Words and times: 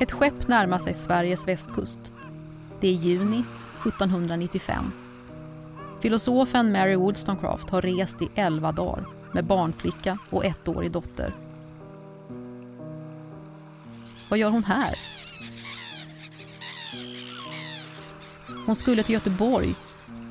Ett 0.00 0.12
skepp 0.12 0.48
närmar 0.48 0.78
sig 0.78 0.94
Sveriges 0.94 1.48
västkust. 1.48 2.12
Det 2.80 2.88
är 2.88 2.92
juni 2.92 3.44
1795. 3.86 4.92
Filosofen 6.00 6.72
Mary 6.72 6.96
Wollstonecraft 6.96 7.70
har 7.70 7.82
rest 7.82 8.22
i 8.22 8.28
elva 8.34 8.72
dagar 8.72 9.06
med 9.32 9.44
barnflicka 9.44 10.18
och 10.30 10.44
ettårig 10.44 10.90
dotter. 10.90 11.34
Vad 14.30 14.38
gör 14.38 14.50
hon 14.50 14.64
här? 14.64 14.94
Hon 18.66 18.76
skulle 18.76 19.02
till 19.02 19.14
Göteborg, 19.14 19.74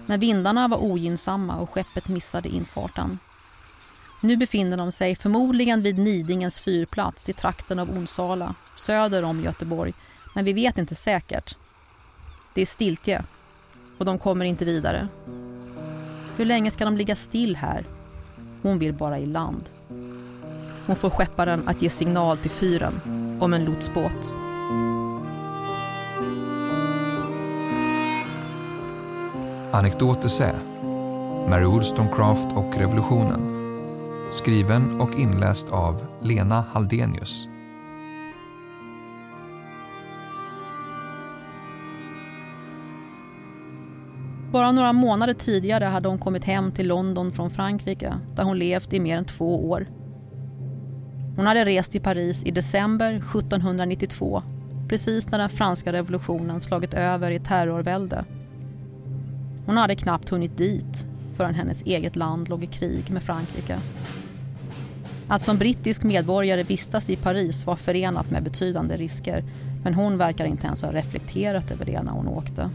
men 0.05 0.19
vindarna 0.19 0.67
var 0.67 0.77
ogynnsamma 0.77 1.55
och 1.55 1.69
skeppet 1.69 2.07
missade 2.07 2.49
infarten. 2.49 3.19
Nu 4.25 4.37
befinner 4.37 4.77
de 4.77 4.91
sig 4.91 5.15
förmodligen 5.15 5.81
vid 5.81 5.97
Nidingens 5.97 6.59
fyrplats 6.59 7.29
i 7.29 7.33
trakten 7.33 7.79
av 7.79 7.97
Onsala, 7.97 8.55
söder 8.75 9.23
om 9.23 9.41
Göteborg, 9.41 9.93
men 10.35 10.45
vi 10.45 10.53
vet 10.53 10.77
inte 10.77 10.95
säkert. 10.95 11.55
Det 12.53 12.61
är 12.61 12.65
stiltje 12.65 13.23
och 13.97 14.05
de 14.05 14.19
kommer 14.19 14.45
inte 14.45 14.65
vidare. 14.65 15.07
Hur 16.37 16.45
länge 16.45 16.71
ska 16.71 16.85
de 16.85 16.97
ligga 16.97 17.15
still 17.15 17.55
här? 17.55 17.85
Hon 18.61 18.79
vill 18.79 18.93
bara 18.93 19.19
i 19.19 19.25
land. 19.25 19.69
Hon 20.87 20.95
får 20.95 21.09
skepparen 21.09 21.67
att 21.67 21.81
ge 21.81 21.89
signal 21.89 22.37
till 22.37 22.51
fyren 22.51 23.01
om 23.41 23.53
en 23.53 23.65
lotsbåt. 23.65 24.33
Anekdoter 29.71 30.27
Sä, 30.27 30.55
Mary 31.49 31.65
Wollstonecraft 31.65 32.47
och 32.55 32.77
revolutionen 32.77 33.54
Skriven 34.31 35.01
och 35.01 35.19
inläst 35.19 35.69
av 35.71 36.05
Lena 36.21 36.65
Haldenius. 36.71 37.47
Bara 44.51 44.71
några 44.71 44.93
månader 44.93 45.33
tidigare 45.33 45.85
hade 45.85 46.09
hon 46.09 46.19
kommit 46.19 46.43
hem 46.43 46.71
till 46.71 46.87
London 46.87 47.31
från 47.31 47.51
Frankrike 47.51 48.13
där 48.35 48.43
hon 48.43 48.59
levt 48.59 48.93
i 48.93 48.99
mer 48.99 49.17
än 49.17 49.25
två 49.25 49.69
år. 49.69 49.87
Hon 51.35 51.47
hade 51.47 51.65
rest 51.65 51.91
till 51.91 52.01
Paris 52.01 52.43
i 52.43 52.51
december 52.51 53.11
1792 53.13 54.43
precis 54.89 55.29
när 55.29 55.37
den 55.37 55.49
franska 55.49 55.93
revolutionen 55.93 56.61
slagit 56.61 56.93
över 56.93 57.31
i 57.31 57.39
terrorvälde. 57.39 58.25
Hon 59.65 59.77
hade 59.77 59.95
knappt 59.95 60.29
hunnit 60.29 60.57
dit 60.57 61.07
förrän 61.37 61.55
hennes 61.55 61.83
eget 61.83 62.15
land 62.15 62.49
låg 62.49 62.63
i 62.63 62.67
krig 62.67 63.11
med 63.11 63.23
Frankrike. 63.23 63.79
Att 65.27 65.43
som 65.43 65.57
brittisk 65.57 66.03
medborgare 66.03 66.63
vistas 66.63 67.09
i 67.09 67.15
Paris 67.15 67.65
var 67.65 67.75
förenat 67.75 68.31
med 68.31 68.43
betydande 68.43 68.97
risker 68.97 69.43
men 69.83 69.93
hon 69.93 70.17
verkar 70.17 70.45
inte 70.45 70.65
ens 70.65 70.81
ha 70.81 70.91
reflekterat 70.91 71.71
över 71.71 71.85
det 71.85 72.03
när 72.03 72.11
hon 72.11 72.27
åkte. 72.27 72.69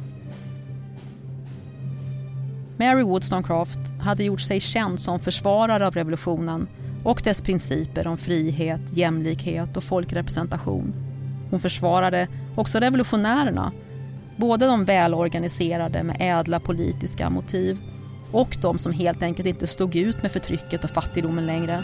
Mary 2.77 3.02
Wollstonecraft 3.02 3.78
hade 4.00 4.25
gjort 4.25 4.41
sig 4.41 4.61
känd 4.61 5.00
som 5.00 5.20
försvarare 5.20 5.86
av 5.86 5.95
revolutionen 5.95 6.69
och 7.05 7.20
dess 7.24 7.42
principer 7.42 8.06
om 8.06 8.19
frihet, 8.19 8.80
jämlikhet 8.97 9.77
och 9.77 9.84
folkrepresentation. 9.84 10.95
Hon 11.50 11.61
försvarade 11.61 12.28
också 12.56 12.78
revolutionärerna, 12.78 13.72
både 14.36 14.67
de 14.67 14.84
välorganiserade 14.84 16.02
med 16.02 16.17
ädla 16.20 16.61
politiska 16.61 17.30
motiv 17.30 17.78
och 18.33 18.56
de 18.62 18.78
som 18.78 18.92
helt 18.92 19.23
enkelt 19.23 19.48
inte 19.48 19.67
stod 19.67 19.97
ut 19.97 20.23
med 20.23 20.33
förtrycket 20.33 20.84
och 20.84 20.91
fattigdomen 20.91 21.47
längre. 21.47 21.83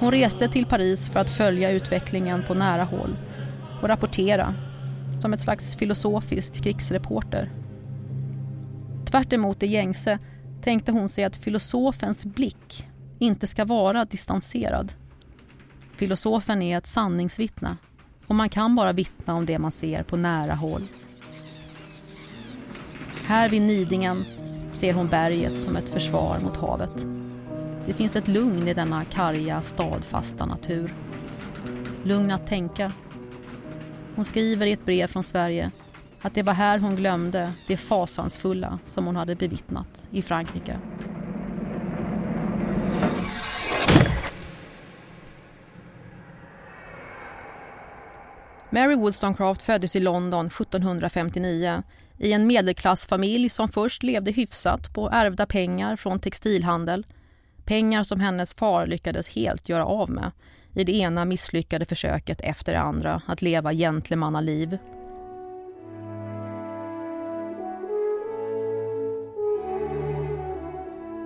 Hon 0.00 0.10
reste 0.10 0.48
till 0.48 0.66
Paris 0.66 1.08
för 1.08 1.20
att 1.20 1.30
följa 1.30 1.70
utvecklingen 1.70 2.44
på 2.46 2.54
nära 2.54 2.84
håll 2.84 3.16
och 3.82 3.88
rapportera, 3.88 4.54
som 5.18 5.32
ett 5.32 5.40
slags 5.40 5.76
filosofisk 5.76 6.62
krigsreporter. 6.62 7.50
Tvärt 9.10 9.32
emot 9.32 9.60
det 9.60 9.66
gängse 9.66 10.18
tänkte 10.62 10.92
hon 10.92 11.08
sig 11.08 11.24
att 11.24 11.36
filosofens 11.36 12.24
blick 12.24 12.88
inte 13.18 13.46
ska 13.46 13.64
vara 13.64 14.04
distanserad. 14.04 14.92
Filosofen 16.00 16.62
är 16.62 16.78
ett 16.78 16.86
sanningsvittne 16.86 17.76
och 18.26 18.34
man 18.34 18.48
kan 18.48 18.74
bara 18.74 18.92
vittna 18.92 19.34
om 19.34 19.46
det 19.46 19.58
man 19.58 19.72
ser 19.72 20.02
på 20.02 20.16
nära 20.16 20.54
håll. 20.54 20.88
Här 23.26 23.48
vid 23.48 23.62
Nidingen 23.62 24.24
ser 24.72 24.94
hon 24.94 25.08
berget 25.08 25.60
som 25.60 25.76
ett 25.76 25.88
försvar 25.88 26.40
mot 26.40 26.56
havet. 26.56 27.06
Det 27.86 27.94
finns 27.94 28.16
ett 28.16 28.28
lugn 28.28 28.68
i 28.68 28.74
denna 28.74 29.04
karga, 29.04 29.60
stadfasta 29.60 30.46
natur. 30.46 30.94
Lugn 32.04 32.30
att 32.30 32.46
tänka. 32.46 32.92
Hon 34.16 34.24
skriver 34.24 34.66
i 34.66 34.72
ett 34.72 34.84
brev 34.84 35.06
från 35.06 35.24
Sverige 35.24 35.70
att 36.20 36.34
det 36.34 36.42
var 36.42 36.54
här 36.54 36.78
hon 36.78 36.96
glömde 36.96 37.52
det 37.66 37.76
fasansfulla 37.76 38.78
som 38.84 39.06
hon 39.06 39.16
hade 39.16 39.36
bevittnat 39.36 40.08
i 40.10 40.22
Frankrike. 40.22 40.78
Mary 48.72 48.94
Wollstonecraft 48.94 49.62
föddes 49.62 49.96
i 49.96 50.00
London 50.00 50.46
1759 50.46 51.82
i 52.18 52.32
en 52.32 52.46
medelklassfamilj 52.46 53.48
som 53.48 53.68
först 53.68 54.02
levde 54.02 54.30
hyfsat 54.30 54.94
på 54.94 55.10
ärvda 55.12 55.46
pengar 55.46 55.96
från 55.96 56.20
textilhandel 56.20 57.06
Pengar 57.64 58.02
som 58.02 58.20
hennes 58.20 58.54
far 58.54 58.86
lyckades 58.86 59.28
helt 59.28 59.68
göra 59.68 59.86
av 59.86 60.10
med 60.10 60.30
i 60.74 60.84
det 60.84 60.92
ena 60.92 61.24
misslyckade 61.24 61.84
försöket 61.84 62.40
efter 62.40 62.72
det 62.72 62.80
andra 62.80 63.22
att 63.26 63.42
leva 63.42 63.72
gentlemannaliv. 63.72 64.78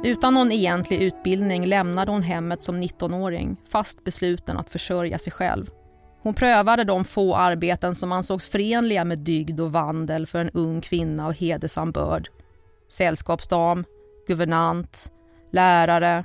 Utan 0.04 0.34
någon 0.34 0.52
egentlig 0.52 1.02
utbildning 1.02 1.66
lämnade 1.66 2.10
hon 2.10 2.22
hemmet 2.22 2.62
som 2.62 2.82
19-åring 2.82 3.56
fast 3.68 4.04
besluten 4.04 4.56
att 4.56 4.70
försörja 4.70 5.18
sig 5.18 5.32
själv. 5.32 5.70
Hon 6.24 6.34
prövade 6.34 6.84
de 6.84 7.04
få 7.04 7.34
arbeten 7.34 7.94
som 7.94 8.12
ansågs 8.12 8.48
förenliga 8.48 9.04
med 9.04 9.18
dygd 9.18 9.60
och 9.60 9.72
vandel 9.72 10.26
för 10.26 10.38
en 10.38 10.50
ung 10.50 10.80
kvinna 10.80 11.26
av 11.26 11.32
hedersam 11.32 11.92
börd. 11.92 12.28
Sällskapsdam, 12.88 13.84
guvernant, 14.26 15.10
lärare, 15.52 16.24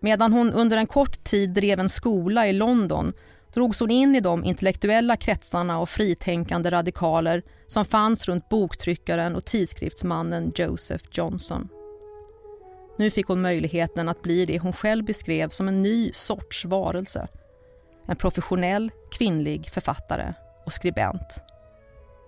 Medan 0.00 0.32
hon 0.32 0.52
under 0.52 0.76
en 0.76 0.86
kort 0.86 1.24
tid 1.24 1.54
drev 1.54 1.80
en 1.80 1.88
skola 1.88 2.48
i 2.48 2.52
London 2.52 3.12
drogs 3.54 3.80
hon 3.80 3.90
in 3.90 4.16
i 4.16 4.20
de 4.20 4.44
intellektuella 4.44 5.16
kretsarna 5.16 5.80
och 5.80 5.88
fritänkande 5.88 6.70
radikaler 6.70 7.42
som 7.66 7.84
fanns 7.84 8.28
runt 8.28 8.48
boktryckaren 8.48 9.36
och 9.36 9.44
tidskriftsmannen 9.44 10.52
Joseph 10.54 11.04
Johnson. 11.12 11.68
Nu 12.98 13.10
fick 13.10 13.26
hon 13.26 13.42
möjligheten 13.42 14.08
att 14.08 14.22
bli 14.22 14.46
det 14.46 14.58
hon 14.58 14.72
själv 14.72 15.04
beskrev 15.04 15.48
som 15.48 15.68
en 15.68 15.82
ny 15.82 16.12
sorts 16.12 16.64
varelse. 16.64 17.28
En 18.06 18.16
professionell 18.16 18.90
kvinnlig 19.18 19.70
författare 19.70 20.34
och 20.66 20.72
skribent. 20.72 21.42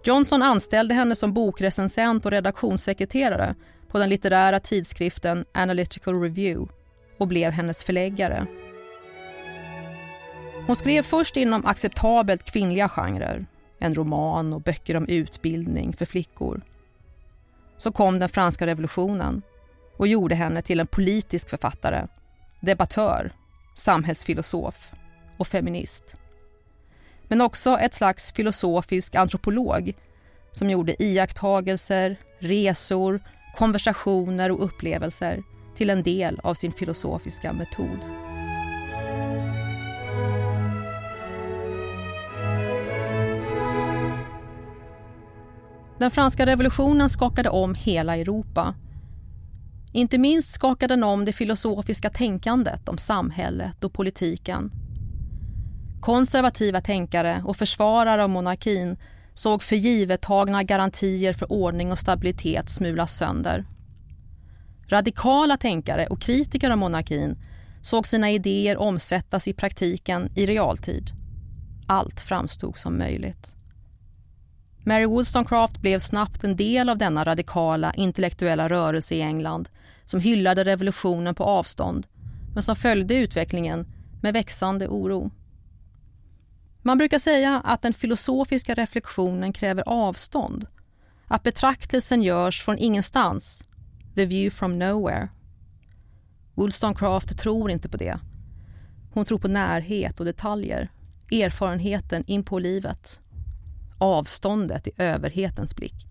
Johnson 0.05 0.43
anställde 0.43 0.95
henne 0.95 1.15
som 1.15 1.33
bokrecensent 1.33 2.25
och 2.25 2.31
redaktionssekreterare 2.31 3.55
på 3.89 3.99
den 3.99 4.09
litterära 4.09 4.61
tidskriften 4.61 5.45
Analytical 5.55 6.23
Review 6.23 6.73
och 7.19 7.29
blev 7.29 7.53
hennes 7.53 7.85
förläggare. 7.85 8.47
Hon 10.67 10.77
skrev 10.77 11.03
först 11.03 11.37
inom 11.37 11.67
acceptabelt 11.67 12.45
kvinnliga 12.45 12.89
genrer, 12.89 13.47
en 13.79 13.95
roman 13.95 14.53
och 14.53 14.63
böcker 14.63 14.97
om 14.97 15.07
utbildning 15.09 15.93
för 15.93 16.07
flickor. 16.07 16.61
Så 17.77 17.93
kom 17.93 18.19
den 18.19 18.29
franska 18.29 18.67
revolutionen 18.67 19.43
och 19.97 20.09
gjorde 20.09 20.35
henne 20.35 20.63
till 20.63 20.81
en 20.81 20.87
politisk 20.87 21.51
författare, 21.51 22.07
debattör, 22.61 23.33
samhällsfilosof 23.75 24.93
och 25.39 25.47
feminist. 25.47 26.17
Men 27.29 27.41
också 27.41 27.79
ett 27.79 27.95
slags 27.95 28.33
filosofisk 28.33 29.15
antropolog 29.15 29.95
som 30.53 30.71
gjorde 30.71 31.03
iakttagelser, 31.03 32.17
resor, 32.39 33.21
konversationer 33.57 34.51
och 34.51 34.65
upplevelser 34.65 35.43
till 35.77 35.91
en 35.91 36.03
del 36.03 36.41
av 36.43 36.55
sin 36.55 36.73
filosofiska 36.73 37.53
metod. 37.53 37.99
Den 45.99 46.11
franska 46.11 46.47
revolutionen 46.47 47.09
skakade 47.09 47.49
om 47.49 47.75
hela 47.75 48.17
Europa. 48.17 48.75
Inte 49.93 50.19
minst 50.19 50.55
skakade 50.55 50.95
den 50.95 51.05
om 51.05 51.25
det 51.25 51.33
filosofiska 51.33 52.11
tänkandet 52.11 52.89
om 52.89 52.99
samhället 52.99 53.85
och 53.85 53.93
politiken. 53.93 54.71
Konservativa 56.01 56.81
tänkare 56.81 57.43
och 57.45 57.57
försvarare 57.57 58.25
av 58.25 58.31
monarkin 58.31 58.97
såg 59.35 59.63
förgivettagna 59.63 60.63
garantier 60.63 61.33
för 61.33 61.53
ordning 61.53 61.93
och 61.93 61.99
stabilitet 61.99 62.69
smulas 62.69 63.17
sönder. 63.17 63.65
Radikala 64.89 65.57
tänkare 65.57 66.07
och 66.07 66.21
kritiker 66.21 66.71
av 66.71 66.79
monarkin 66.79 67.39
såg 67.83 68.07
sina 68.07 68.31
idéer 68.31 68.77
omsättas 68.77 69.49
i 69.49 69.53
praktiken 69.53 70.29
i 70.35 70.47
realtid. 70.47 71.11
Allt 71.87 72.21
framstod 72.21 72.79
som 72.79 72.99
möjligt. 72.99 73.57
Mary 74.85 75.07
Wollstonecraft 75.07 75.79
blev 75.79 75.99
snabbt 75.99 76.45
en 76.45 76.57
del 76.57 76.89
av 76.89 76.99
denna 76.99 77.25
radikala 77.25 77.93
intellektuella 77.93 78.69
rörelse 78.69 79.15
i 79.15 79.23
England 79.23 79.69
som 80.07 80.21
hyllade 80.21 80.65
revolutionen 80.65 81.35
på 81.35 81.45
avstånd 81.45 82.07
men 82.55 82.63
som 82.63 82.77
följde 82.77 83.15
utvecklingen 83.15 83.87
med 84.23 84.33
växande 84.33 84.89
oro. 84.89 85.31
Man 86.89 86.99
brukar 86.99 87.19
säga 87.19 87.61
att 87.65 87.83
den 87.83 87.93
filosofiska 87.93 88.75
reflektionen 88.75 89.53
kräver 89.53 89.83
avstånd. 89.87 90.67
Att 91.27 91.43
betraktelsen 91.43 92.23
görs 92.23 92.63
från 92.63 92.79
ingenstans, 92.79 93.69
the 94.15 94.27
view 94.27 94.57
from 94.57 94.79
nowhere. 94.79 95.29
Wollstonecraft 96.55 97.39
tror 97.39 97.71
inte 97.71 97.89
på 97.89 97.97
det. 97.97 98.19
Hon 99.13 99.25
tror 99.25 99.39
på 99.39 99.49
närhet 99.49 100.21
och 100.21 100.27
detaljer, 100.27 100.91
erfarenheten 101.31 102.25
in 102.27 102.45
på 102.45 102.59
livet. 102.59 103.21
Avståndet 103.99 104.87
i 104.87 104.91
överhetens 104.99 105.77
blick. 105.77 106.07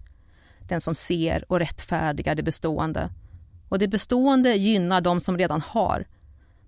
Den 0.60 0.82
som 0.82 0.96
ser 0.96 1.52
och 1.52 1.60
rättfärdigar 1.60 2.36
det 2.36 2.44
bestående. 2.44 3.10
Och 3.70 3.80
det 3.80 3.88
bestående 3.88 4.56
gynnar 4.56 5.02
de 5.02 5.20
som 5.20 5.38
redan 5.38 5.62
har, 5.62 6.08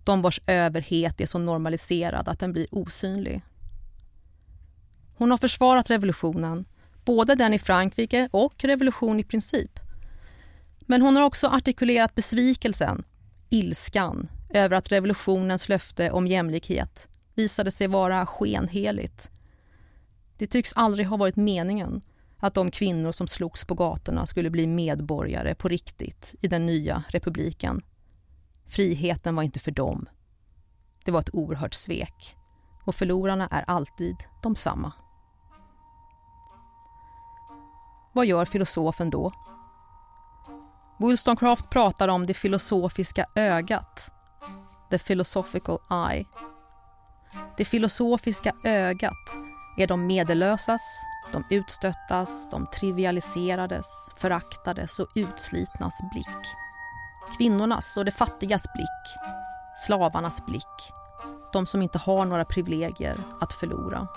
de 0.03 0.21
vars 0.21 0.41
överhet 0.47 1.21
är 1.21 1.25
så 1.25 1.39
normaliserad 1.39 2.27
att 2.27 2.39
den 2.39 2.51
blir 2.51 2.67
osynlig. 2.71 3.41
Hon 5.19 5.31
har 5.31 5.37
försvarat 5.37 5.89
revolutionen, 5.89 6.65
både 7.05 7.35
den 7.35 7.53
i 7.53 7.59
Frankrike 7.59 8.29
och 8.31 8.63
revolution 8.63 9.19
i 9.19 9.23
princip. 9.23 9.79
Men 10.79 11.01
hon 11.01 11.15
har 11.15 11.23
också 11.23 11.47
artikulerat 11.47 12.15
besvikelsen, 12.15 13.03
ilskan 13.49 14.29
över 14.49 14.77
att 14.77 14.91
revolutionens 14.91 15.69
löfte 15.69 16.11
om 16.11 16.27
jämlikhet 16.27 17.07
visade 17.35 17.71
sig 17.71 17.87
vara 17.87 18.25
skenheligt. 18.25 19.31
Det 20.37 20.47
tycks 20.47 20.73
aldrig 20.73 21.07
ha 21.07 21.17
varit 21.17 21.35
meningen 21.35 22.01
att 22.37 22.53
de 22.53 22.71
kvinnor 22.71 23.11
som 23.11 23.27
slogs 23.27 23.65
på 23.65 23.73
gatorna 23.75 24.25
skulle 24.25 24.49
bli 24.49 24.67
medborgare 24.67 25.55
på 25.55 25.67
riktigt 25.67 26.35
i 26.41 26.47
den 26.47 26.65
nya 26.65 27.03
republiken. 27.07 27.81
Friheten 28.67 29.35
var 29.35 29.43
inte 29.43 29.59
för 29.59 29.71
dem. 29.71 30.09
Det 31.05 31.11
var 31.11 31.19
ett 31.19 31.35
oerhört 31.35 31.73
svek 31.73 32.35
och 32.85 32.95
förlorarna 32.95 33.47
är 33.47 33.63
alltid 33.67 34.15
de 34.43 34.55
samma. 34.55 34.93
Vad 38.19 38.25
gör 38.25 38.45
filosofen 38.45 39.09
då? 39.09 39.31
Wollstonecraft 40.97 41.69
pratar 41.69 42.07
om 42.07 42.25
det 42.25 42.33
filosofiska 42.33 43.25
ögat, 43.35 44.11
the 44.91 44.99
philosophical 44.99 45.79
eye. 45.91 46.25
Det 47.57 47.65
filosofiska 47.65 48.51
ögat 48.63 49.37
är 49.77 49.87
de 49.87 50.07
medellösas, 50.07 50.81
de 51.31 51.43
utstöttas, 51.49 52.49
de 52.51 52.67
trivialiserades, 52.67 54.09
föraktades 54.17 54.99
och 54.99 55.07
utslitnas 55.15 55.99
blick. 56.11 56.45
Kvinnornas 57.37 57.97
och 57.97 58.05
de 58.05 58.11
fattigas 58.11 58.63
blick, 58.73 59.17
slavarnas 59.75 60.45
blick, 60.45 60.91
de 61.53 61.67
som 61.67 61.81
inte 61.81 61.97
har 61.97 62.25
några 62.25 62.45
privilegier 62.45 63.17
att 63.41 63.53
förlora. 63.53 64.07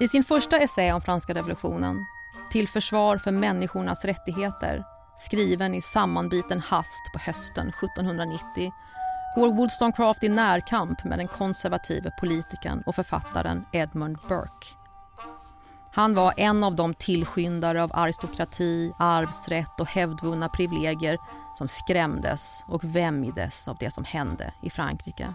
I 0.00 0.08
sin 0.08 0.24
första 0.24 0.56
essä 0.56 0.94
om 0.94 1.00
franska 1.00 1.34
revolutionen, 1.34 2.06
Till 2.50 2.68
försvar 2.68 3.18
för 3.18 3.30
människornas 3.30 4.04
rättigheter, 4.04 4.84
skriven 5.16 5.74
i 5.74 5.82
sammanbiten 5.82 6.60
hast 6.60 7.12
på 7.12 7.18
hösten 7.18 7.68
1790, 7.68 8.72
går 9.36 9.52
Wollstonecraft 9.52 10.24
i 10.24 10.28
närkamp 10.28 11.04
med 11.04 11.18
den 11.18 11.28
konservative 11.28 12.10
politikern 12.20 12.82
och 12.86 12.94
författaren 12.94 13.64
Edmund 13.72 14.18
Burke. 14.28 14.66
Han 15.92 16.14
var 16.14 16.34
en 16.36 16.64
av 16.64 16.76
de 16.76 16.94
tillskyndare 16.94 17.82
av 17.82 17.90
aristokrati, 17.94 18.92
arvsrätt 18.98 19.80
och 19.80 19.88
hävdvunna 19.88 20.48
privilegier 20.48 21.18
som 21.58 21.68
skrämdes 21.68 22.64
och 22.66 22.84
vämjdes 22.84 23.68
av 23.68 23.76
det 23.80 23.90
som 23.90 24.04
hände 24.04 24.52
i 24.62 24.70
Frankrike. 24.70 25.34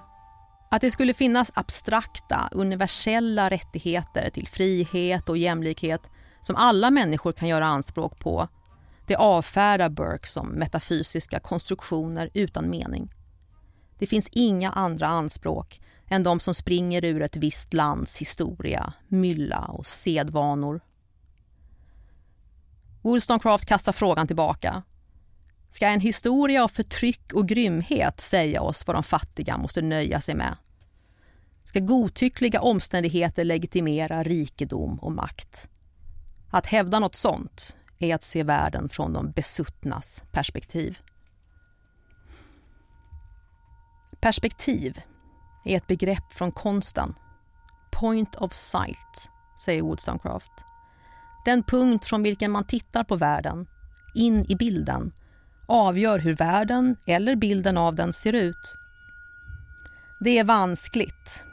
Att 0.69 0.81
det 0.81 0.91
skulle 0.91 1.13
finnas 1.13 1.51
abstrakta, 1.55 2.49
universella 2.51 3.49
rättigheter 3.49 4.29
till 4.29 4.47
frihet 4.47 5.29
och 5.29 5.37
jämlikhet 5.37 6.09
som 6.41 6.55
alla 6.55 6.91
människor 6.91 7.31
kan 7.31 7.47
göra 7.47 7.65
anspråk 7.65 8.19
på, 8.19 8.47
det 9.07 9.15
avfärdar 9.15 9.89
Burke 9.89 10.27
som 10.27 10.47
metafysiska 10.47 11.39
konstruktioner 11.39 12.29
utan 12.33 12.69
mening. 12.69 13.13
Det 13.99 14.07
finns 14.07 14.29
inga 14.31 14.71
andra 14.71 15.07
anspråk 15.07 15.81
än 16.07 16.23
de 16.23 16.39
som 16.39 16.53
springer 16.53 17.05
ur 17.05 17.21
ett 17.21 17.35
visst 17.35 17.73
lands 17.73 18.21
historia, 18.21 18.93
mylla 19.07 19.59
och 19.59 19.85
sedvanor. 19.85 20.81
Wollstonecraft 23.01 23.65
kastar 23.65 23.91
frågan 23.91 24.27
tillbaka. 24.27 24.83
Ska 25.75 25.87
en 25.87 25.99
historia 25.99 26.63
av 26.63 26.67
förtryck 26.67 27.33
och 27.33 27.47
grymhet 27.47 28.21
säga 28.21 28.61
oss 28.61 28.87
vad 28.87 28.95
de 28.95 29.03
fattiga 29.03 29.57
måste 29.57 29.81
nöja 29.81 30.21
sig 30.21 30.35
med? 30.35 30.57
Ska 31.63 31.79
godtyckliga 31.79 32.61
omständigheter 32.61 33.43
legitimera 33.43 34.23
rikedom 34.23 34.99
och 34.99 35.11
makt? 35.11 35.69
Att 36.51 36.65
hävda 36.65 36.99
något 36.99 37.15
sånt 37.15 37.75
är 37.99 38.15
att 38.15 38.23
se 38.23 38.43
världen 38.43 38.89
från 38.89 39.13
de 39.13 39.31
besuttnas 39.31 40.23
perspektiv. 40.31 40.99
Perspektiv 44.19 45.01
är 45.65 45.77
ett 45.77 45.87
begrepp 45.87 46.33
från 46.33 46.51
konsten. 46.51 47.13
Point 47.91 48.35
of 48.35 48.53
sight, 48.53 49.31
säger 49.59 49.81
Wollstonecraft. 49.81 50.51
Den 51.45 51.63
punkt 51.63 52.05
från 52.05 52.23
vilken 52.23 52.51
man 52.51 52.67
tittar 52.67 53.03
på 53.03 53.15
världen, 53.15 53.67
in 54.15 54.45
i 54.49 54.55
bilden, 54.55 55.11
avgör 55.67 56.19
hur 56.19 56.35
världen 56.35 56.95
eller 57.05 57.35
bilden 57.35 57.77
av 57.77 57.95
den 57.95 58.13
ser 58.13 58.33
ut. 58.33 58.75
Det 60.19 60.37
är 60.37 60.43
vanskligt, 60.43 61.43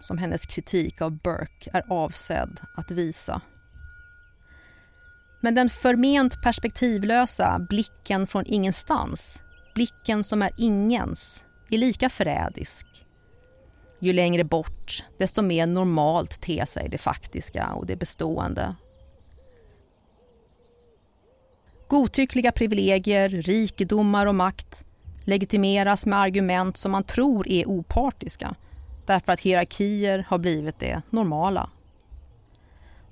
som 0.00 0.18
hennes 0.18 0.46
kritik 0.46 1.00
av 1.00 1.10
Burke 1.22 1.70
är 1.72 1.84
avsedd 1.88 2.60
att 2.74 2.90
visa. 2.90 3.40
Men 5.40 5.54
den 5.54 5.70
förment 5.70 6.42
perspektivlösa 6.42 7.58
blicken 7.68 8.26
från 8.26 8.46
ingenstans, 8.46 9.42
blicken 9.74 10.24
som 10.24 10.42
är 10.42 10.50
ingens, 10.56 11.44
är 11.70 11.78
lika 11.78 12.08
förrädisk. 12.08 12.86
Ju 13.98 14.12
längre 14.12 14.44
bort, 14.44 15.04
desto 15.18 15.42
mer 15.42 15.66
normalt 15.66 16.40
ter 16.40 16.64
sig 16.64 16.88
det 16.88 16.98
faktiska 16.98 17.72
och 17.72 17.86
det 17.86 17.96
bestående. 17.96 18.74
Godtyckliga 21.90 22.52
privilegier, 22.52 23.28
rikedomar 23.28 24.26
och 24.26 24.34
makt 24.34 24.84
legitimeras 25.24 26.06
med 26.06 26.18
argument 26.20 26.76
som 26.76 26.92
man 26.92 27.02
tror 27.02 27.48
är 27.48 27.68
opartiska 27.68 28.54
därför 29.06 29.32
att 29.32 29.40
hierarkier 29.40 30.26
har 30.28 30.38
blivit 30.38 30.80
det 30.80 31.02
normala. 31.10 31.70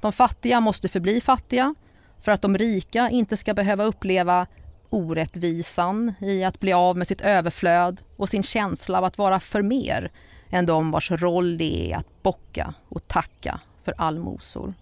De 0.01 0.13
fattiga 0.13 0.61
måste 0.61 0.89
förbli 0.89 1.21
fattiga 1.21 1.75
för 2.21 2.33
att 2.33 2.43
de 2.43 2.59
rika 2.59 3.11
inte 3.11 3.37
ska 3.37 3.55
behöva 3.55 3.85
uppleva 3.85 4.47
orättvisan 4.91 6.13
i 6.21 6.45
att 6.45 6.61
bli 6.61 6.73
av 6.73 6.97
med 6.97 7.07
sitt 7.07 7.21
överflöd 7.21 8.01
och 8.17 8.29
sin 8.29 8.43
känsla 8.43 8.99
av 8.99 9.05
att 9.05 9.19
vara 9.19 9.41
för 9.41 9.63
mer 9.63 10.11
än 10.51 10.67
de 10.67 10.91
vars 10.91 11.11
roll 11.11 11.59
det 11.59 11.93
är 11.93 11.97
att 11.97 12.23
bocka 12.23 12.75
och 12.89 13.09
tacka 13.09 13.61
för 13.85 13.95
allmosor. 13.99 14.75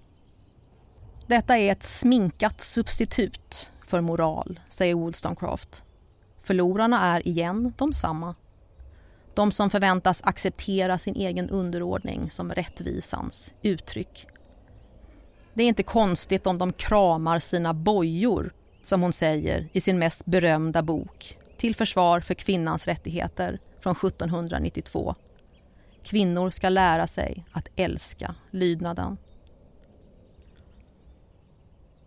Detta 1.27 1.59
är 1.59 1.73
ett 1.73 1.83
sminkat 1.83 2.61
substitut 2.61 3.71
för 3.87 4.01
moral, 4.01 4.61
säger 4.69 4.95
Wollstonecraft. 4.95 5.85
Förlorarna 6.43 7.01
är 7.01 7.29
igen 7.29 7.73
de 7.77 7.93
samma. 7.93 8.35
De 9.35 9.53
som 9.53 9.71
förväntas 9.71 10.23
acceptera 10.25 10.99
sin 10.99 11.17
egen 11.17 11.51
underordning 11.51 12.31
som 12.31 12.53
rättvisans 12.53 13.55
uttryck. 13.63 14.27
Det 15.55 15.63
är 15.63 15.69
inte 15.69 15.83
konstigt 15.83 16.47
om 16.47 16.59
de 16.59 16.73
kramar 16.73 17.39
sina 17.39 17.75
bojor, 17.75 18.53
som 18.83 19.03
hon 19.03 19.13
säger 19.13 19.69
i 19.73 19.81
sin 19.81 19.99
mest 19.99 20.27
berömda 20.27 20.83
bok 20.83 21.39
Till 21.57 21.75
försvar 21.75 22.21
för 22.21 22.35
kvinnans 22.35 22.87
rättigheter 22.87 23.61
från 23.81 23.93
1792. 23.93 25.15
Kvinnor 26.03 26.51
ska 26.51 26.69
lära 26.69 27.07
sig 27.07 27.45
att 27.53 27.69
älska 27.77 28.35
lydnaden. 28.51 29.17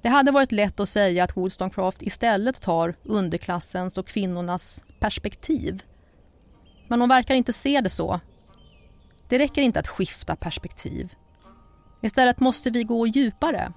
Det 0.02 0.10
hade 0.10 0.32
varit 0.32 0.52
lätt 0.52 0.80
att 0.80 0.90
säga 0.90 1.24
att 1.24 1.38
Wollstonecraft 1.38 2.02
istället 2.02 2.62
tar 2.62 2.96
underklassens 3.04 3.98
och 3.98 4.08
kvinnornas 4.08 4.84
perspektiv. 5.00 5.84
Men 6.88 7.00
hon 7.00 7.10
verkar 7.10 7.36
inte 7.36 7.54
se 7.54 7.82
det 7.82 7.90
så. 7.90 8.20
Det 9.30 9.40
räcker 9.40 9.62
inte 9.62 9.80
att 9.80 9.88
skifta 9.88 10.36
perspektiv. 10.36 11.14
Istället 12.02 12.40
måste 12.40 12.70
vi 12.70 12.84
gå 12.84 13.08
djupare, 13.08 13.74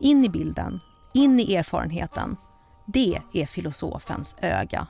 in 0.00 0.24
i 0.24 0.28
bilden, 0.28 0.80
in 1.14 1.40
i 1.40 1.54
erfarenheten. 1.54 2.36
Det 2.86 3.18
är 3.32 3.46
filosofens 3.46 4.36
öga. 4.42 4.86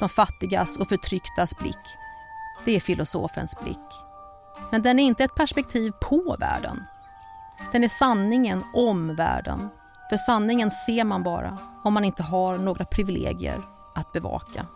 De 0.00 0.08
fattigas 0.08 0.76
och 0.76 0.88
förtrycktas 0.88 1.56
blick, 1.56 1.96
det 2.64 2.76
är 2.76 2.80
filosofens 2.80 3.56
blick. 3.64 4.04
Men 4.70 4.82
den 4.82 4.98
är 4.98 5.04
inte 5.04 5.24
ett 5.24 5.34
perspektiv 5.34 5.92
på 6.02 6.36
världen. 6.40 6.84
Den 7.72 7.84
är 7.84 7.88
sanningen 7.88 8.64
om 8.74 9.16
världen. 9.16 9.68
För 10.10 10.16
sanningen 10.16 10.70
ser 10.70 11.04
man 11.04 11.22
bara 11.22 11.58
om 11.84 11.94
man 11.94 12.04
inte 12.04 12.22
har 12.22 12.58
några 12.58 12.84
privilegier 12.84 13.62
att 13.94 14.12
bevaka. 14.12 14.66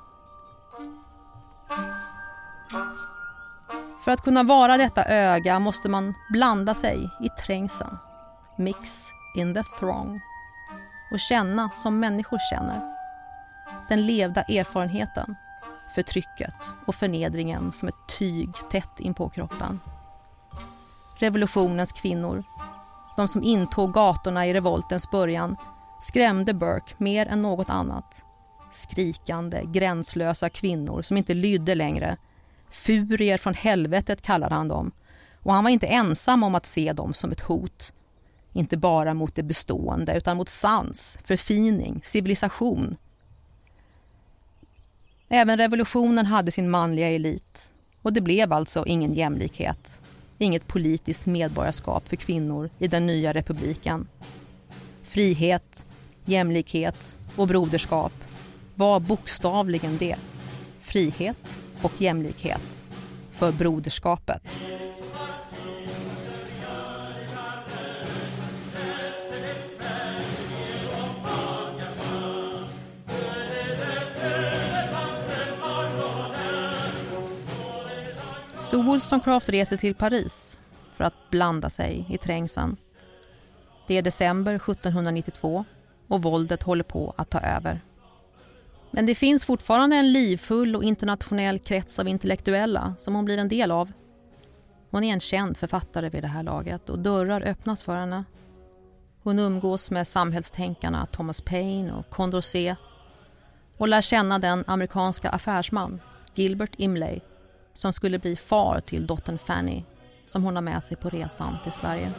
För 4.05 4.13
att 4.13 4.21
kunna 4.21 4.43
vara 4.43 4.77
detta 4.77 5.05
öga 5.05 5.59
måste 5.59 5.89
man 5.89 6.15
blanda 6.31 6.75
sig 6.75 7.11
i 7.21 7.29
trängseln. 7.29 7.97
Mix 8.57 9.11
in 9.37 9.55
the 9.55 9.63
throng. 9.79 10.21
Och 11.13 11.21
känna 11.21 11.71
som 11.71 12.01
människor 12.01 12.39
känner. 12.51 12.81
Den 13.89 14.07
levda 14.07 14.43
erfarenheten, 14.43 15.35
förtrycket 15.95 16.55
och 16.87 16.95
förnedringen 16.95 17.73
som 17.73 17.89
ett 17.89 18.09
tyg 18.19 18.53
tätt 18.71 19.01
in 19.01 19.15
på 19.15 19.29
kroppen. 19.29 19.81
Revolutionens 21.19 21.93
kvinnor, 21.93 22.45
de 23.19 23.29
som 23.29 23.43
intog 23.43 23.93
gatorna 23.93 24.47
i 24.47 24.55
revoltens 24.55 25.11
början, 25.11 25.57
skrämde 26.01 26.55
Burke 26.55 26.95
mer 26.99 27.27
än 27.27 27.43
något 27.43 27.71
annat. 27.71 28.25
Skrikande, 28.73 29.63
gränslösa 29.67 30.49
kvinnor 30.49 31.03
som 31.03 31.17
inte 31.17 31.35
lydde 31.35 31.75
längre 31.75 32.17
Furier 32.71 33.39
från 33.39 33.55
helvetet 33.55 34.23
kallade 34.23 34.55
han 34.55 34.69
dem. 34.69 34.93
Och 35.43 35.53
han 35.53 35.65
var 35.65 35.71
inte 35.71 35.87
ensam 35.87 36.43
om 36.43 36.55
att 36.55 36.67
se 36.67 36.93
dem 36.93 37.15
som 37.15 37.33
ett 37.33 37.41
hot. 37.41 37.93
Inte 38.53 38.77
bara 38.77 39.15
mot 39.15 39.35
det 39.35 39.43
bestående 39.43 40.17
utan 40.17 40.37
mot 40.37 40.49
sans, 40.49 41.19
förfining, 41.25 42.01
civilisation. 42.05 42.97
Även 45.29 45.59
revolutionen 45.59 46.27
hade 46.27 46.51
sin 46.51 46.71
manliga 46.71 47.09
elit. 47.09 47.73
Och 48.03 48.13
det 48.13 48.21
blev 48.21 48.53
alltså 48.53 48.87
ingen 48.87 49.15
jämlikhet. 49.15 50.03
Inget 50.39 50.67
politiskt 50.67 51.27
medborgarskap 51.27 52.09
för 52.09 52.17
kvinnor 52.17 52.71
i 52.79 52.89
den 52.89 53.07
nya 53.07 53.33
republiken. 53.33 54.09
Frihet, 55.03 55.85
jämlikhet 56.25 57.17
och 57.37 57.49
broderskap 57.49 58.13
var 58.75 59.01
bokstavligen 59.01 59.97
det. 59.99 60.17
Frihet 60.81 61.59
och 61.83 62.01
jämlikhet 62.01 62.85
för 63.31 63.53
broderskapet. 63.53 64.57
Så 78.71 78.83
Wollstonecraft 78.83 79.49
reser 79.49 79.77
till 79.77 79.95
Paris 79.95 80.59
för 80.93 81.05
att 81.05 81.31
blanda 81.31 81.71
sig 81.71 82.07
i 82.09 82.19
trängseln. 82.19 82.77
Det 83.87 83.95
är 83.95 84.03
december 84.03 84.55
1792 84.55 85.65
och 86.09 86.23
våldet 86.23 86.63
håller 86.63 86.85
på 86.85 87.15
att 87.17 87.31
ta 87.31 87.41
över. 87.41 87.81
Men 88.91 89.07
det 89.07 89.15
finns 89.15 89.45
fortfarande 89.45 89.97
en 89.97 90.13
livfull 90.13 90.77
och 90.77 90.85
internationell 90.85 91.59
krets 91.59 91.99
av 91.99 92.09
intellektuella 92.09 92.95
som 92.99 93.15
hon 93.15 93.25
blir 93.25 93.39
en 93.39 93.49
del 93.49 93.71
av. 93.71 93.93
Hon 94.91 95.05
är 95.05 95.13
en 95.13 95.21
känd 95.21 95.57
författare 95.57 96.09
vid 96.09 96.23
det 96.23 96.29
här 96.29 96.43
laget 96.43 96.89
och 96.89 96.99
dörrar 96.99 97.41
öppnas 97.41 97.83
för 97.83 97.97
henne. 97.97 98.25
Hon 99.23 99.39
umgås 99.39 99.91
med 99.91 100.09
samhällstänkarna 100.09 101.07
Thomas 101.07 101.41
Paine 101.41 101.91
och 101.91 102.11
Condorcet 102.11 102.77
och 103.77 103.89
lär 103.89 104.03
känna 104.03 104.39
den 104.39 104.65
amerikanska 104.67 105.31
affärsman 105.31 106.01
Gilbert 106.35 106.73
Imlay 106.77 107.21
som 107.79 107.93
skulle 107.93 108.19
bli 108.19 108.37
far 108.37 108.81
till 108.81 109.07
dottern 109.07 109.39
Fanny 109.39 109.85
som 110.27 110.45
hon 110.45 110.55
har 110.55 110.63
med 110.63 110.85
sig 110.85 110.97
på 110.97 111.09
resan 111.09 111.57
till 111.63 111.73
Sverige. 111.73 112.11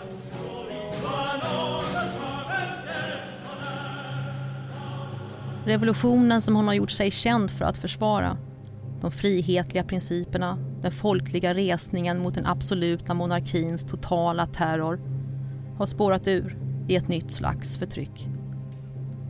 Revolutionen 5.66 6.42
som 6.42 6.56
hon 6.56 6.68
har 6.68 6.74
gjort 6.74 6.92
sig 6.92 7.12
känd 7.12 7.52
för 7.52 7.66
att 7.66 7.78
försvara. 7.78 8.38
De 9.02 9.12
frihetliga 9.12 9.84
principerna, 9.84 10.58
den 10.82 10.92
folkliga 10.92 11.54
resningen 11.54 12.20
mot 12.20 12.36
den 12.36 12.46
absoluta 12.46 13.14
monarkins 13.14 13.86
totala 13.86 14.48
terror 14.48 15.00
har 15.78 15.86
spårat 15.86 16.28
ur 16.28 16.58
i 16.88 16.96
ett 16.96 17.08
nytt 17.08 17.32
slags 17.32 17.78
förtryck. 17.78 18.28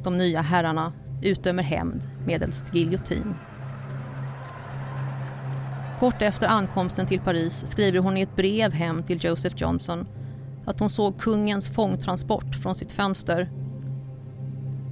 De 0.03 0.17
nya 0.17 0.41
herrarna 0.41 0.93
utdömer 1.23 1.63
hämnd 1.63 2.09
medelst 2.25 2.75
giljotin. 2.75 3.35
Kort 5.99 6.21
efter 6.21 6.47
ankomsten 6.47 7.07
till 7.07 7.19
Paris 7.19 7.67
skriver 7.67 7.99
hon 7.99 8.17
i 8.17 8.21
ett 8.21 8.35
brev 8.35 8.73
hem 8.73 9.03
till 9.03 9.25
Joseph 9.25 9.55
Johnson 9.57 10.07
att 10.65 10.79
hon 10.79 10.89
såg 10.89 11.19
kungens 11.19 11.69
fångtransport 11.69 12.55
från 12.55 12.75
sitt 12.75 12.91
fönster 12.91 13.49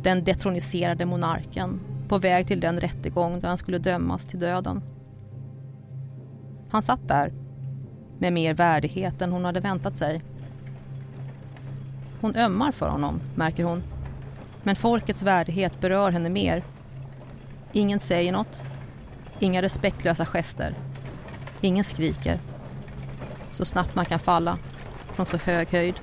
den 0.04 0.24
detroniserade 0.24 1.06
monarken 1.06 1.80
på 2.08 2.18
väg 2.18 2.48
till 2.48 2.60
den 2.60 2.80
rättegång 2.80 3.40
där 3.40 3.48
han 3.48 3.58
skulle 3.58 3.78
dömas 3.78 4.26
till 4.26 4.40
döden. 4.40 4.82
Han 6.70 6.82
satt 6.82 7.08
där 7.08 7.34
med 8.20 8.34
mer 8.34 8.54
värdighet 8.54 9.22
än 9.22 9.32
hon 9.32 9.46
hade 9.46 9.60
väntat 9.60 9.96
sig. 9.96 10.22
Hon 12.22 12.36
ömmar 12.36 12.72
för 12.72 12.90
honom, 12.90 13.22
märker 13.36 13.64
hon. 13.64 13.84
Men 14.64 14.76
folkets 14.76 15.24
värdighet 15.24 15.82
berör 15.82 16.12
henne 16.12 16.30
mer. 16.30 16.64
Ingen 17.72 18.00
säger 18.00 18.32
något. 18.32 18.62
Inga 19.40 19.62
respektlösa 19.62 20.26
gester. 20.26 20.76
Ingen 21.62 21.84
skriker. 21.84 22.40
Så 23.52 23.66
snabbt 23.66 23.96
man 23.96 24.06
kan 24.06 24.20
falla 24.20 24.58
från 25.14 25.26
så 25.26 25.38
hög 25.38 25.70
höjd. 25.70 25.96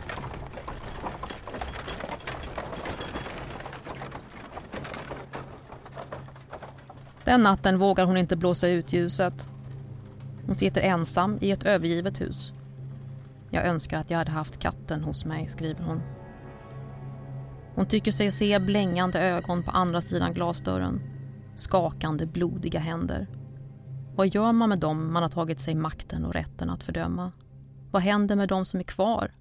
Den 7.24 7.42
natten 7.42 7.78
vågar 7.78 8.04
hon 8.06 8.16
inte 8.16 8.36
blåsa 8.36 8.68
ut 8.68 8.92
ljuset. 8.92 9.48
Hon 10.46 10.54
sitter 10.54 10.80
ensam 10.80 11.38
i 11.40 11.50
ett 11.50 11.64
övergivet 11.64 12.20
hus. 12.20 12.52
Jag 13.50 13.66
önskar 13.66 13.98
att 13.98 14.10
jag 14.10 14.18
hade 14.18 14.30
haft 14.30 14.58
katten 14.58 15.04
hos 15.04 15.24
mig, 15.24 15.48
skriver 15.48 15.84
hon. 15.84 16.00
Hon 17.74 17.86
tycker 17.86 18.12
sig 18.12 18.32
se 18.32 18.58
blängande 18.58 19.20
ögon 19.20 19.62
på 19.62 19.70
andra 19.70 20.02
sidan 20.02 20.34
glasdörren. 20.34 21.00
Skakande, 21.54 22.26
blodiga 22.26 22.80
händer. 22.80 23.26
Vad 24.14 24.34
gör 24.34 24.52
man 24.52 24.68
med 24.68 24.78
dem 24.78 25.12
man 25.12 25.22
har 25.22 25.30
tagit 25.30 25.60
sig 25.60 25.74
makten 25.74 26.24
och 26.24 26.34
rätten 26.34 26.70
att 26.70 26.82
fördöma? 26.82 27.32
Vad 27.90 28.02
händer 28.02 28.36
med 28.36 28.48
dem 28.48 28.64
som 28.64 28.80
är 28.80 28.84
kvar? 28.84 29.34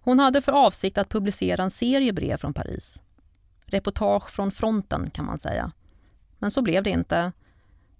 Hon 0.00 0.18
hade 0.18 0.42
för 0.42 0.52
avsikt 0.52 0.98
att 0.98 1.08
publicera 1.08 1.62
en 1.62 1.70
serie 1.70 2.12
brev 2.12 2.36
från 2.36 2.54
Paris 2.54 3.02
reportage 3.66 4.30
från 4.30 4.50
fronten 4.50 5.10
kan 5.10 5.24
man 5.24 5.38
säga. 5.38 5.72
Men 6.38 6.50
så 6.50 6.62
blev 6.62 6.82
det 6.82 6.90
inte. 6.90 7.32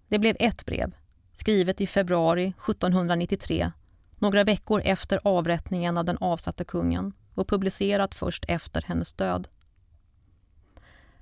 Det 0.08 0.18
blev 0.18 0.36
ett 0.38 0.66
brev, 0.66 0.96
skrivet 1.32 1.80
i 1.80 1.86
februari 1.86 2.46
1793, 2.46 3.72
några 4.16 4.44
veckor 4.44 4.82
efter 4.84 5.20
avrättningen 5.24 5.98
av 5.98 6.04
den 6.04 6.18
avsatte 6.20 6.64
kungen 6.64 7.12
och 7.34 7.48
publicerat 7.48 8.14
först 8.14 8.44
efter 8.48 8.82
hennes 8.82 9.12
död. 9.12 9.48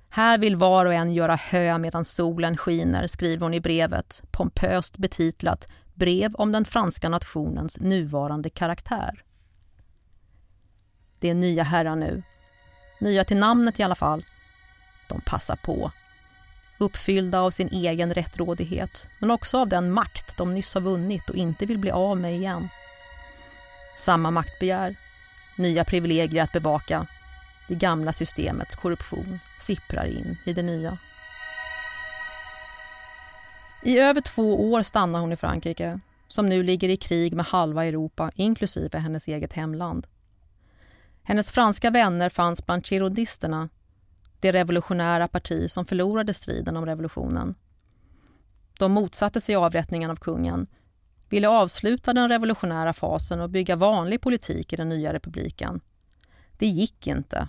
Här 0.09 0.37
vill 0.37 0.55
var 0.55 0.85
och 0.85 0.93
en 0.93 1.13
göra 1.13 1.35
hö 1.35 1.77
medan 1.77 2.05
solen 2.05 2.57
skiner, 2.57 3.07
skriver 3.07 3.43
hon 3.43 3.53
i 3.53 3.59
brevet, 3.59 4.23
pompöst 4.31 4.97
betitlat 4.97 5.67
Brev 5.93 6.35
om 6.35 6.51
den 6.51 6.65
franska 6.65 7.09
nationens 7.09 7.79
nuvarande 7.79 8.49
karaktär. 8.49 9.23
Det 11.19 11.29
är 11.29 11.33
nya 11.33 11.63
herrar 11.63 11.95
nu. 11.95 12.23
Nya 12.99 13.23
till 13.23 13.37
namnet 13.37 13.79
i 13.79 13.83
alla 13.83 13.95
fall, 13.95 14.25
de 15.09 15.21
passar 15.21 15.55
på. 15.55 15.91
Uppfyllda 16.77 17.41
av 17.41 17.51
sin 17.51 17.69
egen 17.69 18.13
rättrådighet, 18.13 19.09
men 19.19 19.31
också 19.31 19.57
av 19.57 19.69
den 19.69 19.91
makt 19.91 20.37
de 20.37 20.53
nyss 20.53 20.73
har 20.73 20.81
vunnit 20.81 21.29
och 21.29 21.35
inte 21.35 21.65
vill 21.65 21.77
bli 21.79 21.91
av 21.91 22.17
med 22.17 22.35
igen. 22.35 22.69
Samma 23.97 24.31
maktbegär, 24.31 24.95
nya 25.57 25.85
privilegier 25.85 26.43
att 26.43 26.51
bevaka. 26.51 27.07
Det 27.67 27.75
gamla 27.75 28.13
systemets 28.13 28.75
korruption 28.75 29.39
sipprar 29.59 30.05
in 30.05 30.37
i 30.45 30.53
det 30.53 30.63
nya. 30.63 30.97
I 33.83 33.99
över 33.99 34.21
två 34.21 34.71
år 34.71 34.83
stannar 34.83 35.19
hon 35.19 35.31
i 35.31 35.35
Frankrike 35.35 35.99
som 36.27 36.45
nu 36.45 36.63
ligger 36.63 36.89
i 36.89 36.97
krig 36.97 37.33
med 37.33 37.45
halva 37.45 37.85
Europa, 37.85 38.31
inklusive 38.35 38.97
hennes 38.99 39.27
eget 39.27 39.53
hemland. 39.53 40.07
Hennes 41.23 41.51
franska 41.51 41.89
vänner 41.89 42.29
fanns 42.29 42.65
bland 42.65 42.85
girondisterna 42.85 43.69
det 44.39 44.51
revolutionära 44.51 45.27
parti 45.27 45.71
som 45.71 45.85
förlorade 45.85 46.33
striden 46.33 46.77
om 46.77 46.85
revolutionen. 46.85 47.55
De 48.79 48.91
motsatte 48.91 49.41
sig 49.41 49.55
avrättningen 49.55 50.11
av 50.11 50.15
kungen, 50.15 50.67
ville 51.29 51.47
avsluta 51.47 52.13
den 52.13 52.29
revolutionära 52.29 52.93
fasen 52.93 53.41
och 53.41 53.49
bygga 53.49 53.75
vanlig 53.75 54.21
politik 54.21 54.73
i 54.73 54.75
den 54.75 54.89
nya 54.89 55.13
republiken. 55.13 55.81
Det 56.57 56.67
gick 56.67 57.07
inte. 57.07 57.47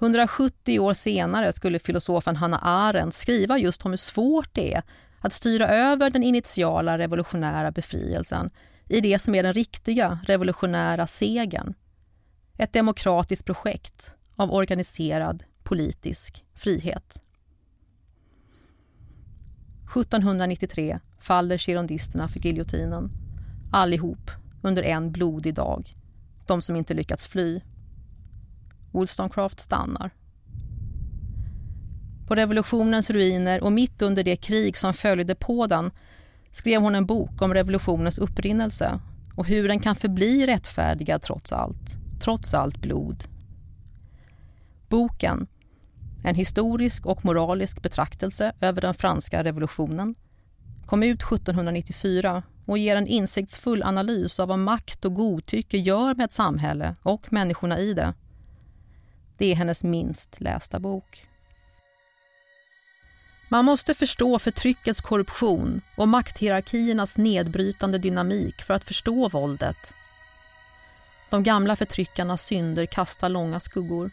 170 0.00 0.78
år 0.78 0.92
senare 0.92 1.52
skulle 1.52 1.78
filosofen 1.78 2.36
Hanna 2.36 2.58
Arendt 2.58 3.14
skriva 3.14 3.58
just 3.58 3.84
om 3.84 3.92
hur 3.92 3.96
svårt 3.96 4.54
det 4.54 4.74
är 4.74 4.82
att 5.20 5.32
styra 5.32 5.68
över 5.68 6.10
den 6.10 6.22
initiala 6.22 6.98
revolutionära 6.98 7.70
befrielsen 7.70 8.50
i 8.88 9.00
det 9.00 9.18
som 9.18 9.34
är 9.34 9.42
den 9.42 9.52
riktiga 9.52 10.18
revolutionära 10.26 11.06
segern. 11.06 11.74
Ett 12.58 12.72
demokratiskt 12.72 13.44
projekt 13.44 14.14
av 14.36 14.52
organiserad 14.52 15.44
politisk 15.62 16.44
frihet. 16.54 17.20
1793 19.90 21.00
faller 21.20 21.58
girondisterna 21.58 22.28
för 22.28 22.40
giljotinen. 22.40 23.10
Allihop 23.72 24.30
under 24.62 24.82
en 24.82 25.12
blodig 25.12 25.54
dag. 25.54 25.96
De 26.46 26.62
som 26.62 26.76
inte 26.76 26.94
lyckats 26.94 27.26
fly. 27.26 27.60
Wollstonecraft 28.92 29.60
stannar. 29.60 30.10
På 32.26 32.34
revolutionens 32.34 33.10
ruiner 33.10 33.62
och 33.62 33.72
mitt 33.72 34.02
under 34.02 34.24
det 34.24 34.36
krig 34.36 34.76
som 34.76 34.94
följde 34.94 35.34
på 35.34 35.66
den 35.66 35.90
skrev 36.52 36.80
hon 36.80 36.94
en 36.94 37.06
bok 37.06 37.42
om 37.42 37.54
revolutionens 37.54 38.18
upprinnelse 38.18 39.00
och 39.34 39.46
hur 39.46 39.68
den 39.68 39.80
kan 39.80 39.96
förbli 39.96 40.46
rättfärdigad 40.46 41.22
trots 41.22 41.52
allt, 41.52 41.96
trots 42.20 42.54
allt 42.54 42.80
blod. 42.80 43.24
Boken, 44.88 45.46
en 46.24 46.34
historisk 46.34 47.06
och 47.06 47.24
moralisk 47.24 47.82
betraktelse 47.82 48.52
över 48.60 48.80
den 48.80 48.94
franska 48.94 49.44
revolutionen, 49.44 50.14
kom 50.86 51.02
ut 51.02 51.22
1794 51.22 52.42
och 52.66 52.78
ger 52.78 52.96
en 52.96 53.06
insiktsfull 53.06 53.82
analys 53.82 54.40
av 54.40 54.48
vad 54.48 54.58
makt 54.58 55.04
och 55.04 55.14
godtycke 55.14 55.78
gör 55.78 56.14
med 56.14 56.24
ett 56.24 56.32
samhälle 56.32 56.96
och 57.02 57.32
människorna 57.32 57.78
i 57.78 57.94
det. 57.94 58.14
Det 59.40 59.52
är 59.52 59.54
hennes 59.54 59.84
minst 59.84 60.40
lästa 60.40 60.78
bok. 60.78 61.26
Man 63.48 63.64
måste 63.64 63.94
förstå 63.94 64.38
förtryckets 64.38 65.00
korruption 65.00 65.80
och 65.96 66.08
makthierarkiernas 66.08 67.18
nedbrytande 67.18 67.98
dynamik 67.98 68.62
för 68.62 68.74
att 68.74 68.84
förstå 68.84 69.28
våldet. 69.28 69.94
De 71.30 71.42
gamla 71.42 71.76
förtryckarnas 71.76 72.42
synder 72.42 72.86
kastar 72.86 73.28
långa 73.28 73.60
skuggor. 73.60 74.10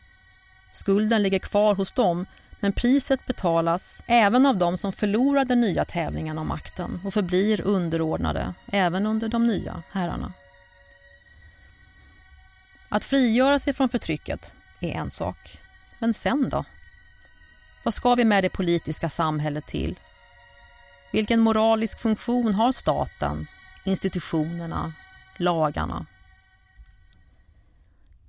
Skulden 0.71 1.23
ligger 1.23 1.39
kvar 1.39 1.75
hos 1.75 1.91
dem 1.91 2.25
men 2.59 2.73
priset 2.73 3.25
betalas 3.25 4.03
även 4.07 4.45
av 4.45 4.57
dem 4.57 4.77
som 4.77 4.93
förlorar 4.93 5.45
den 5.45 5.61
nya 5.61 5.85
tävlingen 5.85 6.37
om 6.37 6.47
makten 6.47 7.01
och 7.05 7.13
förblir 7.13 7.61
underordnade 7.61 8.53
även 8.71 9.05
under 9.05 9.27
de 9.27 9.47
nya 9.47 9.83
herrarna. 9.91 10.33
Att 12.89 13.03
frigöra 13.03 13.59
sig 13.59 13.73
från 13.73 13.89
förtrycket 13.89 14.53
är 14.79 14.91
en 14.91 15.11
sak. 15.11 15.59
Men 15.99 16.13
sen 16.13 16.49
då? 16.49 16.65
Vad 17.83 17.93
ska 17.93 18.15
vi 18.15 18.25
med 18.25 18.43
det 18.43 18.49
politiska 18.49 19.09
samhället 19.09 19.67
till? 19.67 19.99
Vilken 21.11 21.39
moralisk 21.39 21.99
funktion 21.99 22.53
har 22.53 22.71
staten, 22.71 23.47
institutionerna, 23.85 24.93
lagarna? 25.37 26.05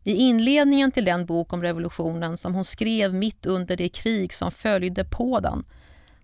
I 0.05 0.14
inledningen 0.14 0.93
till 0.93 1.05
den 1.05 1.26
bok 1.26 1.52
om 1.52 1.62
revolutionen 1.62 2.37
som 2.37 2.55
hon 2.55 2.64
skrev 2.64 3.14
mitt 3.14 3.47
under 3.47 3.76
det 3.76 3.88
krig 3.88 4.35
som 4.35 4.50
följde 4.50 5.05
på 5.05 5.40
den 5.40 5.64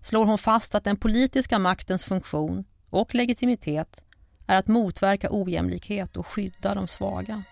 slår 0.01 0.25
hon 0.25 0.39
fast 0.39 0.75
att 0.75 0.85
den 0.85 0.97
politiska 0.97 1.59
maktens 1.59 2.05
funktion 2.05 2.65
och 2.91 3.15
legitimitet 3.15 4.05
är 4.47 4.59
att 4.59 4.67
motverka 4.67 5.29
ojämlikhet 5.31 6.17
och 6.17 6.27
skydda 6.27 6.75
de 6.75 6.89
svaga. 6.89 7.43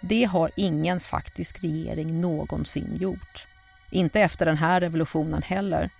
Det 0.00 0.24
har 0.24 0.50
ingen 0.56 1.00
faktisk 1.00 1.64
regering 1.64 2.20
någonsin 2.20 2.96
gjort. 3.00 3.46
Inte 3.90 4.20
efter 4.20 4.46
den 4.46 4.56
här 4.56 4.80
revolutionen 4.80 5.42
heller. 5.42 5.90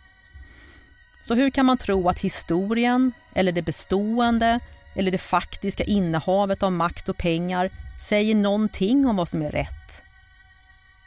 Så 1.22 1.34
hur 1.34 1.50
kan 1.50 1.66
man 1.66 1.78
tro 1.78 2.08
att 2.08 2.18
historien, 2.18 3.12
eller 3.34 3.52
det 3.52 3.62
bestående 3.62 4.60
eller 4.94 5.10
det 5.10 5.18
faktiska 5.18 5.84
innehavet 5.84 6.62
av 6.62 6.72
makt 6.72 7.08
och 7.08 7.16
pengar 7.16 7.70
säger 8.00 8.34
någonting 8.34 9.06
om 9.06 9.16
vad 9.16 9.28
som 9.28 9.42
är 9.42 9.50
rätt? 9.50 10.02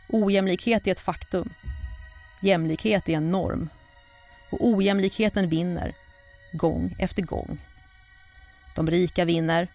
Ojämlikhet 0.09 0.87
är 0.87 0.91
ett 0.91 0.99
faktum. 0.99 1.53
Jämlikhet 2.41 3.09
är 3.09 3.13
en 3.13 3.31
norm. 3.31 3.69
Och 4.49 4.67
ojämlikheten 4.67 5.49
vinner, 5.49 5.93
gång 6.53 6.95
efter 6.99 7.21
gång. 7.21 7.59
De 8.75 8.89
rika 8.89 9.25
vinner. 9.25 9.67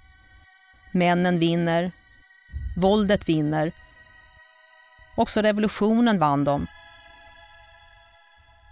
Männen 0.90 1.38
vinner. 1.38 1.92
Våldet 2.78 3.28
vinner. 3.28 3.72
Också 5.16 5.42
revolutionen 5.42 6.18
vann 6.18 6.44
de 6.44 6.66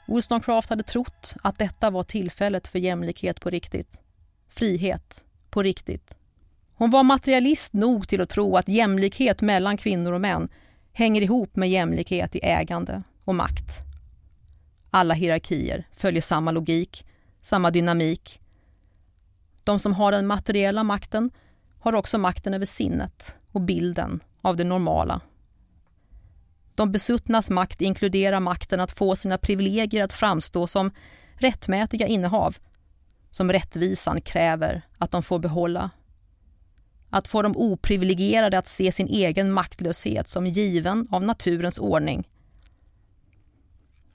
Wollstonecraft 0.07 0.71
hade 0.71 0.83
trott 0.83 1.35
att 1.43 1.59
detta 1.59 1.91
var 1.91 2.03
tillfället 2.03 2.69
för 2.69 2.79
jämlikhet 2.79 3.41
på 3.41 3.51
riktigt. 3.51 4.03
Frihet 4.49 5.25
på 5.51 5.63
riktigt. 5.63 6.17
Hon 6.75 6.91
var 6.91 7.03
materialist 7.03 7.73
nog 7.73 8.09
till 8.09 8.21
att 8.21 8.29
tro 8.29 8.57
att 8.57 8.69
jämlikhet 8.69 9.43
mellan 9.43 9.77
kvinnor 9.77 10.13
och 10.13 10.21
män 10.21 10.49
hänger 10.93 11.23
ihop 11.23 11.57
med 11.57 11.71
jämlikhet 11.71 12.37
i 12.37 12.41
ägande 12.43 13.03
och 13.25 13.35
makt. 13.35 13.83
Alla 14.91 15.15
hierarkier 15.15 15.89
följer 15.93 16.23
samma 16.23 16.51
logik, 16.51 17.07
samma 17.41 17.71
dynamik. 17.71 18.41
De 19.65 19.79
som 19.79 19.93
har 19.93 20.13
den 20.13 20.27
materiella 20.27 20.83
makten 20.83 21.31
har 21.81 21.93
också 21.93 22.19
makten 22.19 22.55
över 22.55 22.67
sinnet 22.67 23.39
och 23.55 23.61
bilden 23.61 24.21
av 24.43 24.57
det 24.57 24.65
normala 24.65 25.21
de 26.75 26.93
besuttnas 26.93 27.51
makt 27.51 27.81
inkluderar 27.81 28.41
makten 28.41 28.81
att 28.81 28.93
få 28.93 29.17
sina 29.17 29.39
privilegier 29.39 30.05
att 30.05 30.13
framstå 30.13 30.67
som 30.67 30.91
rättmätiga 31.35 32.07
innehav 32.07 32.57
som 33.31 33.53
rättvisan 33.53 34.21
kräver 34.21 34.83
att 34.99 35.11
de 35.11 35.23
får 35.23 35.39
behålla. 35.39 35.91
Att 37.11 37.29
få 37.29 37.43
de 37.43 37.57
oprivilegierade 37.57 38.59
att 38.59 38.69
se 38.69 38.93
sin 38.93 39.09
egen 39.09 39.53
maktlöshet 39.53 40.29
som 40.29 40.47
given 40.47 41.09
av 41.11 41.23
naturens 41.23 41.79
ordning. 41.79 42.29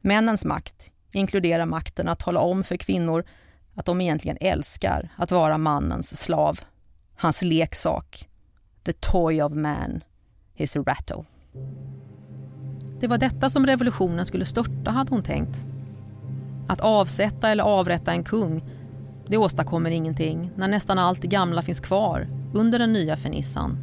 Männens 0.02 0.46
makt 0.46 0.92
inkluderar 1.12 1.66
makten 1.66 2.08
att 2.08 2.20
tala 2.20 2.40
om 2.40 2.64
för 2.64 2.78
kvinnor 2.78 3.26
att 3.76 3.86
de 3.86 4.02
egentligen 4.02 4.38
älskar 4.42 5.10
att 5.16 5.32
vara 5.32 5.58
mannens 5.58 6.22
slav, 6.22 6.60
hans 7.16 7.42
leksak. 7.42 8.29
The 8.84 8.94
toy 8.94 9.42
of 9.42 9.54
man, 9.54 10.04
is 10.56 10.76
a 10.76 10.80
rattle. 10.80 11.24
Det 13.00 13.08
var 13.08 13.18
detta 13.18 13.50
som 13.50 13.66
revolutionen 13.66 14.26
skulle 14.26 14.46
störta, 14.46 14.92
hade 14.92 15.10
hon 15.10 15.24
tänkt. 15.24 15.66
Att 16.68 16.82
avsätta 16.82 17.50
eller 17.50 17.64
avrätta 17.64 18.12
en 18.12 18.24
kung, 18.24 18.64
det 19.28 19.38
åstadkommer 19.38 19.92
ingenting 19.92 20.52
när 20.56 20.68
nästan 20.68 21.00
allt 21.00 21.22
det 21.22 21.28
gamla 21.28 21.62
finns 21.62 21.80
kvar 21.80 22.28
under 22.54 22.80
den 22.80 22.94
nya 22.94 23.18
fernissan. 23.18 23.78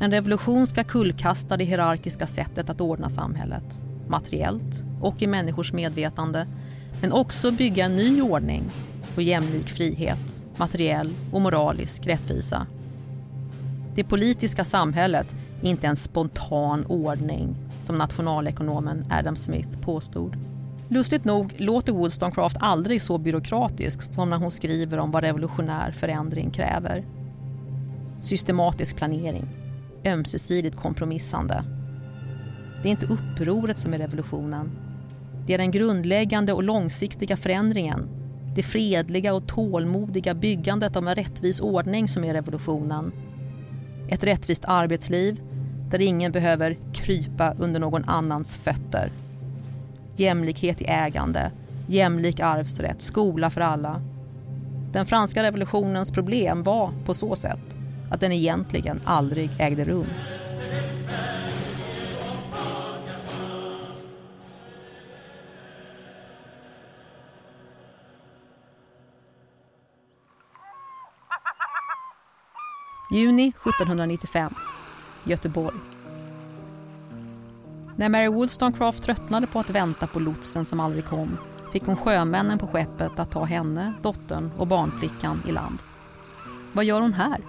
En 0.00 0.10
revolution 0.10 0.66
ska 0.66 0.84
kullkasta 0.84 1.56
det 1.56 1.64
hierarkiska 1.64 2.26
sättet 2.26 2.70
att 2.70 2.80
ordna 2.80 3.10
samhället, 3.10 3.84
materiellt 4.08 4.84
och 5.00 5.22
i 5.22 5.26
människors 5.26 5.72
medvetande, 5.72 6.46
men 7.00 7.12
också 7.12 7.50
bygga 7.50 7.84
en 7.84 7.96
ny 7.96 8.22
ordning 8.22 8.64
på 9.14 9.22
jämlik 9.22 9.68
frihet, 9.68 10.46
materiell 10.56 11.14
och 11.32 11.40
moralisk 11.40 12.06
rättvisa. 12.06 12.66
Det 13.94 14.04
politiska 14.04 14.64
samhället 14.64 15.34
är 15.62 15.68
inte 15.70 15.86
en 15.86 15.96
spontan 15.96 16.86
ordning 16.86 17.56
som 17.82 17.98
nationalekonomen 17.98 19.04
Adam 19.10 19.36
Smith 19.36 19.80
påstod. 19.80 20.36
Lustigt 20.88 21.24
nog 21.24 21.54
låter 21.56 21.92
Wollstonecraft 21.92 22.56
aldrig 22.60 23.02
så 23.02 23.18
byråkratisk 23.18 24.02
som 24.02 24.30
när 24.30 24.36
hon 24.36 24.50
skriver 24.50 24.98
om 24.98 25.10
vad 25.10 25.24
revolutionär 25.24 25.92
förändring 25.92 26.50
kräver. 26.50 27.04
Systematisk 28.20 28.96
planering, 28.96 29.48
ömsesidigt 30.06 30.76
kompromissande. 30.76 31.64
Det 32.82 32.88
är 32.88 32.90
inte 32.90 33.06
upproret 33.06 33.78
som 33.78 33.94
är 33.94 33.98
revolutionen. 33.98 34.70
Det 35.46 35.54
är 35.54 35.58
den 35.58 35.70
grundläggande 35.70 36.52
och 36.52 36.62
långsiktiga 36.62 37.36
förändringen. 37.36 38.08
Det 38.54 38.62
fredliga 38.62 39.34
och 39.34 39.48
tålmodiga 39.48 40.34
byggandet 40.34 40.96
av 40.96 41.08
en 41.08 41.14
rättvis 41.14 41.60
ordning 41.60 42.08
som 42.08 42.24
är 42.24 42.34
revolutionen. 42.34 43.12
Ett 44.08 44.24
rättvist 44.24 44.64
arbetsliv, 44.66 45.40
där 45.90 46.00
ingen 46.00 46.32
behöver 46.32 46.76
krypa 46.92 47.54
under 47.58 47.80
någon 47.80 48.04
annans 48.04 48.54
fötter. 48.54 49.10
Jämlikhet 50.16 50.82
i 50.82 50.84
ägande, 50.84 51.50
jämlik 51.86 52.40
arvsrätt, 52.40 53.00
skola 53.00 53.50
för 53.50 53.60
alla. 53.60 54.02
Den 54.92 55.06
franska 55.06 55.42
revolutionens 55.42 56.12
problem 56.12 56.62
var 56.62 56.92
på 57.04 57.14
så 57.14 57.34
sätt 57.34 57.76
att 58.10 58.20
den 58.20 58.32
egentligen 58.32 59.00
aldrig 59.04 59.50
ägde 59.58 59.84
rum. 59.84 60.06
Juni 73.14 73.48
1795. 73.48 74.54
Göteborg. 75.24 75.76
När 77.96 78.08
Mary 78.08 78.28
Wollstonecraft 78.28 79.02
tröttnade 79.02 79.46
på 79.46 79.60
att 79.60 79.70
vänta 79.70 80.06
på 80.06 80.20
lotsen 80.20 80.64
som 80.64 80.80
aldrig 80.80 81.04
kom 81.04 81.38
fick 81.72 81.82
hon 81.82 81.96
sjömännen 81.96 82.58
på 82.58 82.66
skeppet 82.66 83.18
att 83.18 83.30
ta 83.30 83.44
henne, 83.44 83.92
dottern 84.02 84.50
och 84.58 84.66
barnflickan 84.66 85.42
i 85.48 85.52
land. 85.52 85.78
Vad 86.72 86.84
gör 86.84 87.00
hon 87.00 87.14
här? 87.14 87.40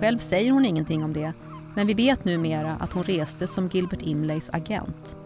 Själv 0.00 0.18
säger 0.18 0.52
hon 0.52 0.64
ingenting 0.64 1.04
om 1.04 1.12
det 1.12 1.32
men 1.74 1.86
vi 1.86 1.94
vet 1.94 2.24
numera 2.24 2.76
att 2.80 2.92
hon 2.92 3.04
reste 3.04 3.46
som 3.46 3.68
Gilbert 3.68 4.02
Imleys 4.02 4.50
agent. 4.52 5.16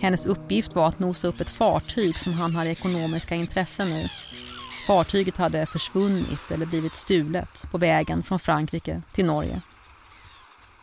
Hennes 0.00 0.26
uppgift 0.26 0.74
var 0.74 0.88
att 0.88 0.98
nosa 0.98 1.28
upp 1.28 1.40
ett 1.40 1.50
fartyg 1.50 2.18
som 2.18 2.32
han 2.32 2.56
hade 2.56 2.70
ekonomiska 2.70 3.34
intressen 3.34 3.88
i. 3.88 4.10
Fartyget 4.86 5.36
hade 5.36 5.66
försvunnit 5.66 6.50
eller 6.50 6.66
blivit 6.66 6.94
stulet 6.94 7.66
på 7.70 7.78
vägen 7.78 8.22
från 8.22 8.38
Frankrike 8.38 9.02
till 9.12 9.24
Norge. 9.24 9.60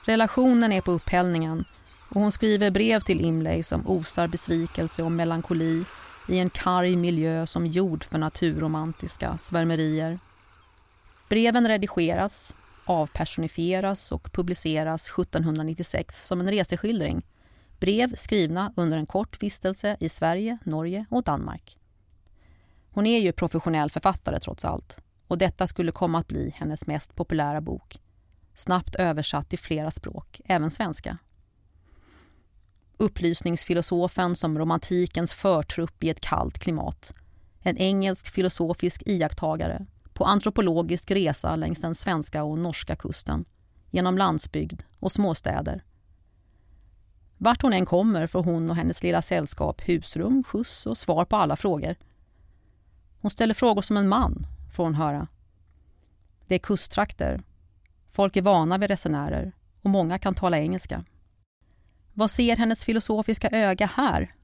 Relationen 0.05 0.71
är 0.71 0.81
på 0.81 0.91
upphällningen 0.91 1.65
och 2.09 2.21
hon 2.21 2.31
skriver 2.31 2.71
brev 2.71 2.99
till 2.99 3.21
Imlay 3.21 3.63
som 3.63 3.87
osar 3.87 4.27
besvikelse 4.27 5.03
och 5.03 5.11
melankoli 5.11 5.85
i 6.27 6.39
en 6.39 6.49
karg 6.49 6.95
miljö 6.95 7.47
som 7.47 7.67
gjord 7.67 8.03
för 8.03 8.17
naturromantiska 8.17 9.37
svärmerier. 9.37 10.19
Breven 11.29 11.67
redigeras, 11.67 12.55
avpersonifieras 12.85 14.11
och 14.11 14.31
publiceras 14.31 15.09
1796 15.09 16.27
som 16.27 16.41
en 16.41 16.51
reseskildring. 16.51 17.21
Brev 17.79 18.15
skrivna 18.15 18.73
under 18.75 18.97
en 18.97 19.05
kort 19.05 19.43
vistelse 19.43 19.97
i 19.99 20.09
Sverige, 20.09 20.57
Norge 20.63 21.05
och 21.09 21.23
Danmark. 21.23 21.77
Hon 22.91 23.05
är 23.05 23.19
ju 23.19 23.31
professionell 23.31 23.89
författare 23.89 24.39
trots 24.39 24.65
allt 24.65 25.01
och 25.31 25.37
detta 25.37 25.67
skulle 25.67 25.91
komma 25.91 26.19
att 26.19 26.27
bli 26.27 26.53
hennes 26.55 26.87
mest 26.87 27.15
populära 27.15 27.61
bok. 27.61 27.99
Snabbt 28.53 28.95
översatt 28.95 29.49
till 29.49 29.59
flera 29.59 29.91
språk, 29.91 30.41
även 30.45 30.71
svenska. 30.71 31.17
Upplysningsfilosofen 32.97 34.35
som 34.35 34.59
romantikens 34.59 35.33
förtrupp 35.33 36.03
i 36.03 36.09
ett 36.09 36.21
kallt 36.21 36.59
klimat. 36.59 37.13
En 37.61 37.77
engelsk 37.77 38.27
filosofisk 38.27 39.03
iakttagare 39.05 39.85
på 40.13 40.23
antropologisk 40.25 41.11
resa 41.11 41.55
längs 41.55 41.81
den 41.81 41.95
svenska 41.95 42.43
och 42.43 42.59
norska 42.59 42.95
kusten, 42.95 43.45
genom 43.89 44.17
landsbygd 44.17 44.83
och 44.99 45.11
småstäder. 45.11 45.83
Vart 47.37 47.61
hon 47.61 47.73
än 47.73 47.85
kommer 47.85 48.27
får 48.27 48.43
hon 48.43 48.69
och 48.69 48.75
hennes 48.75 49.03
lilla 49.03 49.21
sällskap 49.21 49.81
husrum, 49.81 50.43
skjuts 50.43 50.85
och 50.85 50.97
svar 50.97 51.25
på 51.25 51.35
alla 51.35 51.55
frågor. 51.55 51.95
Hon 53.21 53.31
ställer 53.31 53.53
frågor 53.53 53.81
som 53.81 53.97
en 53.97 54.07
man, 54.07 54.47
får 54.71 54.83
hon 54.83 54.95
höra. 54.95 55.27
Det 56.47 56.55
är 56.55 56.59
kusttrakter. 56.59 57.43
Folk 58.11 58.35
är 58.35 58.41
vana 58.41 58.77
vid 58.77 58.89
resenärer 58.89 59.51
och 59.81 59.89
många 59.89 60.19
kan 60.19 60.35
tala 60.35 60.59
engelska. 60.59 61.05
Vad 62.13 62.31
ser 62.31 62.57
hennes 62.57 62.83
filosofiska 62.83 63.49
öga 63.51 63.85
här? 63.85 64.35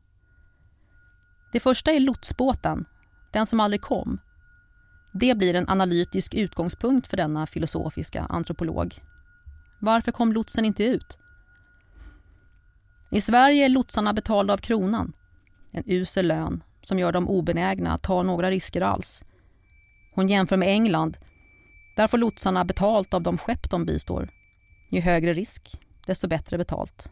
Det 1.54 1.60
första 1.60 1.92
är 1.92 2.00
lotsbåten, 2.00 2.86
den 3.34 3.46
som 3.46 3.60
aldrig 3.60 3.82
kom. 3.82 4.20
Det 5.13 5.38
blir 5.38 5.54
en 5.54 5.70
analytisk 5.70 6.34
utgångspunkt 6.34 7.08
för 7.08 7.18
denna 7.18 7.48
filosofiska 7.48 8.26
antropolog. 8.30 9.04
Varför 9.80 10.12
kom 10.12 10.34
lotsen 10.34 10.66
inte 10.66 10.84
ut? 10.84 11.18
I 13.12 13.22
Sverige 13.22 13.66
är 13.66 13.70
lotsarna 13.70 14.13
betalda 14.13 14.54
av 14.54 14.58
kronan. 14.58 15.13
En 15.72 15.84
usel 15.86 16.28
lön 16.28 16.63
som 16.82 17.00
gör 17.00 17.12
dem 17.12 17.28
obenägna 17.28 17.94
att 17.94 18.04
ta 18.04 18.24
några 18.24 18.50
risker 18.50 18.82
alls. 18.82 19.26
Hon 20.16 20.28
jämför 20.28 20.58
med 20.58 20.70
England. 20.70 21.18
Där 21.96 22.08
får 22.08 22.18
lotsarna 22.18 22.66
betalt 22.66 23.13
av 23.13 23.22
de 23.22 23.38
skepp 23.38 23.70
de 23.70 23.86
bistår. 23.86 24.30
Ju 24.92 25.02
högre 25.02 25.34
risk, 25.34 25.82
desto 26.06 26.28
bättre 26.28 26.58
betalt. 26.58 27.12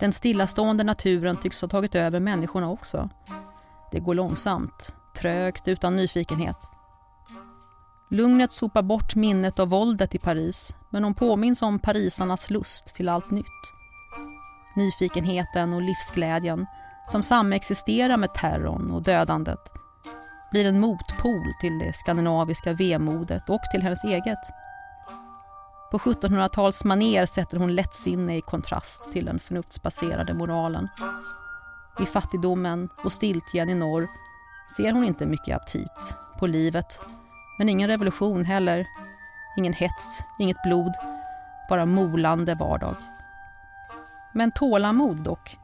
Den 0.00 0.12
stillastående 0.12 0.84
naturen 0.84 1.36
tycks 1.36 1.60
ha 1.60 1.68
tagit 1.68 1.94
över 1.94 2.20
människorna 2.20 2.70
också. 2.70 3.10
Det 3.92 4.00
går 4.00 4.14
långsamt, 4.14 4.94
trögt, 5.16 5.68
utan 5.68 5.96
nyfikenhet. 5.96 6.70
Lugnet 8.10 8.52
sopar 8.52 8.82
bort 8.82 9.14
minnet 9.14 9.58
av 9.58 9.68
våldet 9.68 10.14
i 10.14 10.18
Paris 10.18 10.76
men 10.90 11.04
hon 11.04 11.14
påminns 11.14 11.62
om 11.62 11.78
parisarnas 11.78 12.50
lust 12.50 12.94
till 12.94 13.08
allt 13.08 13.30
nytt. 13.30 13.46
Nyfikenheten 14.76 15.74
och 15.74 15.82
livsglädjen 15.82 16.66
som 17.06 17.22
samexisterar 17.22 18.16
med 18.16 18.34
terrorn 18.34 18.90
och 18.90 19.02
dödandet 19.02 19.72
blir 20.50 20.64
en 20.64 20.80
motpol 20.80 21.52
till 21.60 21.78
det 21.78 21.92
skandinaviska 21.92 22.72
vemodet 22.72 23.48
och 23.48 23.62
till 23.72 23.82
hennes 23.82 24.04
eget. 24.04 24.38
På 25.90 25.98
1700-tals 25.98 26.84
maner 26.84 27.26
sätter 27.26 27.58
hon 27.58 27.74
lättsinne 27.74 28.36
i 28.36 28.40
kontrast 28.40 29.12
till 29.12 29.24
den 29.24 29.38
förnuftsbaserade 29.38 30.34
moralen. 30.34 30.88
I 32.00 32.06
fattigdomen 32.06 32.88
och 33.04 33.12
stiltjen 33.12 33.70
i 33.70 33.74
norr 33.74 34.08
ser 34.76 34.92
hon 34.92 35.04
inte 35.04 35.26
mycket 35.26 35.56
aptit 35.56 36.16
på 36.38 36.46
livet. 36.46 37.00
Men 37.58 37.68
ingen 37.68 37.88
revolution 37.88 38.44
heller. 38.44 38.86
Ingen 39.56 39.72
hets, 39.72 40.20
inget 40.38 40.62
blod. 40.62 40.92
Bara 41.68 41.86
molande 41.86 42.54
vardag. 42.54 42.96
Men 44.32 44.52
tålamod 44.52 45.16
dock. 45.16 45.58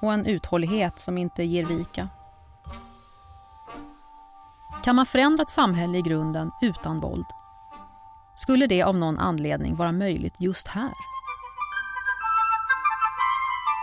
Och 0.00 0.12
en 0.12 0.26
uthållighet 0.26 0.98
som 0.98 1.18
inte 1.18 1.44
ger 1.44 1.64
vika. 1.64 2.08
Kan 4.84 4.96
man 4.96 5.06
förändra 5.06 5.42
ett 5.42 5.50
samhälle 5.50 5.98
i 5.98 6.02
grunden 6.02 6.50
utan 6.62 7.00
våld? 7.00 7.26
Skulle 8.36 8.66
det 8.66 8.82
av 8.82 8.96
någon 8.96 9.18
anledning 9.18 9.76
vara 9.76 9.92
möjligt 9.92 10.34
just 10.40 10.68
här? 10.68 10.92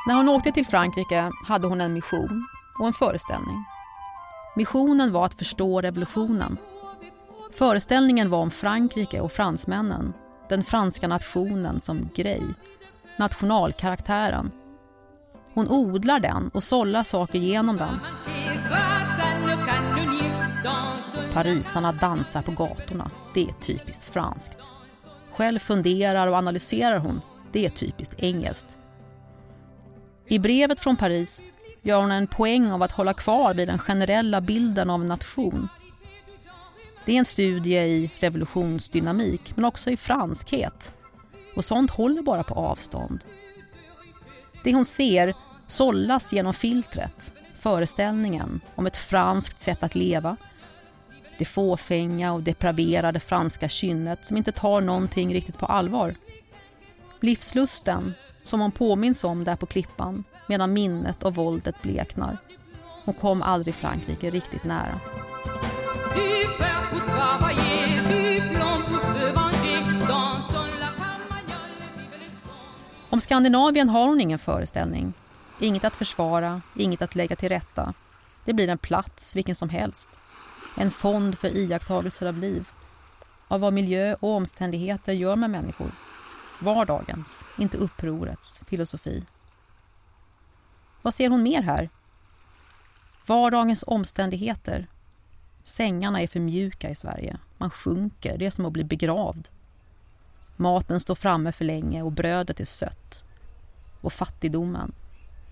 När 0.08 0.16
hon 0.16 0.30
åkte 0.30 0.52
till 0.52 0.66
Frankrike 0.66 1.32
hade 1.46 1.68
hon 1.68 1.82
en 1.82 1.94
mission 1.94 2.48
och 2.80 2.88
en 2.88 2.94
föreställning. 2.94 3.66
Missionen 4.56 5.12
var 5.12 5.26
att 5.26 5.34
förstå 5.34 5.82
revolutionen. 5.82 6.58
Föreställningen 7.58 8.30
var 8.30 8.40
om 8.40 8.52
Frankrike 8.52 9.22
och 9.22 9.32
fransmännen, 9.32 10.14
den 10.50 10.64
franska 10.64 11.08
nationen 11.08 11.80
som 11.80 12.10
grej, 12.16 12.44
nationalkaraktären. 13.20 14.52
Hon 15.58 15.70
odlar 15.70 16.20
den 16.20 16.50
och 16.54 16.64
sållar 16.64 17.04
saker 17.04 17.40
genom 17.40 17.78
den. 17.78 18.00
Parisarna 21.34 21.92
dansar 21.92 22.42
på 22.42 22.52
gatorna. 22.52 23.12
Det 23.34 23.44
är 23.44 23.54
typiskt 23.54 24.04
franskt. 24.04 24.58
Själv 25.32 25.60
funderar 25.60 26.28
och 26.28 26.36
analyserar 26.36 26.98
hon. 27.00 27.22
Det 27.52 27.66
är 27.66 27.70
typiskt 27.70 28.24
engelskt. 28.24 28.78
I 30.28 30.40
brevet 30.40 30.80
från 30.80 30.96
Paris 30.96 31.44
gör 31.82 32.02
hon 32.02 32.12
en 32.12 32.28
poäng 32.28 32.72
av 32.72 32.84
att 32.84 32.92
hålla 32.92 33.14
kvar 33.14 33.54
vid 33.54 33.68
den 33.68 33.80
generella 33.80 34.42
bilden 34.42 34.90
av 34.90 35.02
en 35.02 35.08
nation. 35.08 35.68
Det 37.06 37.12
är 37.12 37.20
en 37.20 37.26
studie 37.26 37.78
i 37.78 38.12
revolutionsdynamik 38.20 39.54
men 39.56 39.66
också 39.66 39.90
i 39.90 39.98
franskhet. 39.98 40.94
Och 41.56 41.66
sånt 41.66 41.92
håller 41.92 42.22
bara 42.22 42.44
på 42.44 42.54
avstånd. 42.54 43.24
Det 44.64 44.74
hon 44.74 44.86
ser 44.86 45.34
sållas 45.68 46.34
genom 46.34 46.54
filtret, 46.54 47.32
föreställningen 47.54 48.62
om 48.76 48.86
ett 48.86 48.98
franskt 48.98 49.62
sätt 49.62 49.84
att 49.84 49.96
leva. 49.96 50.38
Det 51.38 51.46
fåfänga 51.46 52.34
och 52.34 52.44
depraverade 52.44 53.20
franska 53.20 53.70
kynnet 53.70 54.26
som 54.26 54.38
inte 54.38 54.52
tar 54.52 54.82
någonting 54.82 55.34
riktigt 55.34 55.58
på 55.58 55.66
allvar. 55.66 56.16
Livslusten 57.22 58.14
som 58.44 58.60
hon 58.60 58.72
påminns 58.72 59.24
om 59.24 59.44
där 59.44 59.56
på 59.56 59.66
klippan 59.66 60.24
medan 60.48 60.74
minnet 60.74 61.24
av 61.24 61.34
våldet 61.34 61.82
bleknar. 61.82 62.38
Hon 63.06 63.14
kom 63.14 63.42
aldrig 63.42 63.76
Frankrike 63.76 64.30
riktigt 64.30 64.64
nära. 64.64 65.00
Om 73.10 73.20
Skandinavien 73.20 73.90
har 73.90 74.08
hon 74.08 74.22
ingen 74.22 74.40
föreställning. 74.40 75.14
Inget 75.60 75.86
att 75.86 75.96
försvara, 75.96 76.62
inget 76.76 77.02
att 77.02 77.16
lägga 77.16 77.36
till 77.36 77.50
rätta. 77.50 77.94
Det 78.46 78.54
blir 78.54 78.70
en 78.70 78.78
plats, 78.78 79.36
vilken 79.36 79.56
som 79.56 79.70
helst. 79.70 80.20
En 80.78 80.92
fond 80.92 81.38
för 81.38 81.50
iakttagelser 81.50 82.28
av 82.28 82.38
liv. 82.38 82.70
Av 83.48 83.60
vad 83.60 83.74
miljö 83.74 84.14
och 84.20 84.30
omständigheter 84.30 85.14
gör 85.14 85.36
med 85.36 85.50
människor. 85.50 85.92
Vardagens, 86.60 87.46
inte 87.58 87.78
upprorets, 87.78 88.64
filosofi. 88.68 89.24
Vad 91.02 91.14
ser 91.14 91.30
hon 91.30 91.44
mer 91.44 91.62
här? 91.62 91.90
Vardagens 93.26 93.84
omständigheter. 93.88 94.88
Sängarna 95.64 96.22
är 96.22 96.28
för 96.28 96.40
mjuka 96.40 96.90
i 96.90 96.96
Sverige. 96.96 97.38
Man 97.58 97.70
sjunker, 97.70 98.38
det 98.38 98.46
är 98.46 98.52
som 98.52 98.66
att 98.66 98.74
bli 98.74 98.84
begravd. 98.84 99.48
Maten 100.56 101.00
står 101.00 101.16
framme 101.16 101.52
för 101.52 101.66
länge 101.66 102.02
och 102.02 102.12
brödet 102.12 102.60
är 102.60 102.66
sött. 102.66 103.24
Och 104.02 104.14
fattigdomen. 104.14 104.94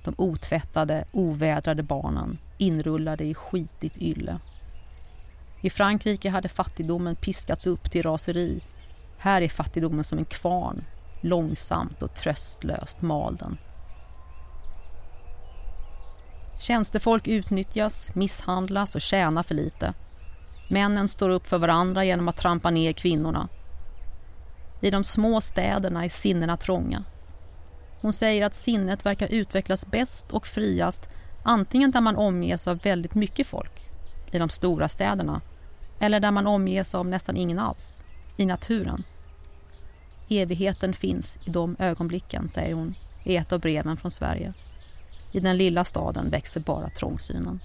De 0.06 0.14
otvättade, 0.18 1.06
ovädrade 1.12 1.84
barnen 1.84 2.38
inrullade 2.58 3.24
i 3.24 3.34
skitigt 3.34 3.98
ylle. 3.98 4.40
I 5.62 5.70
Frankrike 5.70 6.30
hade 6.30 6.50
fattigdomen 6.50 7.16
piskats 7.16 7.68
upp 7.68 7.92
till 7.92 8.04
raseri. 8.04 8.62
Här 9.18 9.42
är 9.42 9.50
fattigdomen 9.50 10.04
som 10.04 10.18
en 10.18 10.26
kvarn, 10.26 10.84
långsamt 11.22 12.02
och 12.04 12.16
tröstlöst 12.16 13.02
malden. 13.02 13.58
Tjänstefolk 16.60 17.28
utnyttjas, 17.28 18.16
misshandlas 18.16 18.96
och 18.96 19.02
tjänar 19.02 19.44
för 19.44 19.56
lite. 19.56 19.94
Männen 20.70 21.08
står 21.08 21.30
upp 21.30 21.48
för 21.48 21.58
varandra 21.58 22.06
genom 22.06 22.28
att 22.28 22.38
trampa 22.38 22.72
ner 22.72 22.94
kvinnorna. 22.94 23.48
I 24.82 24.92
de 24.92 25.04
små 25.04 25.42
städerna 25.42 26.06
är 26.06 26.10
sinnena 26.10 26.58
trånga. 26.58 27.04
Hon 28.06 28.14
säger 28.14 28.46
att 28.46 28.54
sinnet 28.54 29.06
verkar 29.06 29.34
utvecklas 29.34 29.88
bäst 29.88 30.32
och 30.32 30.48
friast 30.48 31.10
antingen 31.44 31.92
där 31.92 32.02
man 32.02 32.16
omges 32.16 32.68
av 32.68 32.80
väldigt 32.80 33.16
mycket 33.16 33.48
folk, 33.48 33.90
i 34.32 34.40
de 34.40 34.50
stora 34.50 34.90
städerna, 34.90 35.42
eller 36.00 36.20
där 36.20 36.32
man 36.32 36.48
omges 36.48 36.96
av 36.96 37.08
nästan 37.08 37.38
ingen 37.38 37.60
alls, 37.60 38.04
i 38.38 38.46
naturen. 38.46 39.04
Evigheten 40.30 40.94
finns 40.94 41.38
i 41.46 41.50
de 41.50 41.76
ögonblicken, 41.80 42.50
säger 42.50 42.74
hon 42.74 42.96
i 43.24 43.38
ett 43.38 43.54
av 43.54 43.60
breven 43.60 43.98
från 43.98 44.12
Sverige. 44.12 44.54
I 45.32 45.40
den 45.40 45.58
lilla 45.58 45.86
staden 45.86 46.30
växer 46.30 46.60
bara 46.60 46.90
trångsynen. 46.90 47.60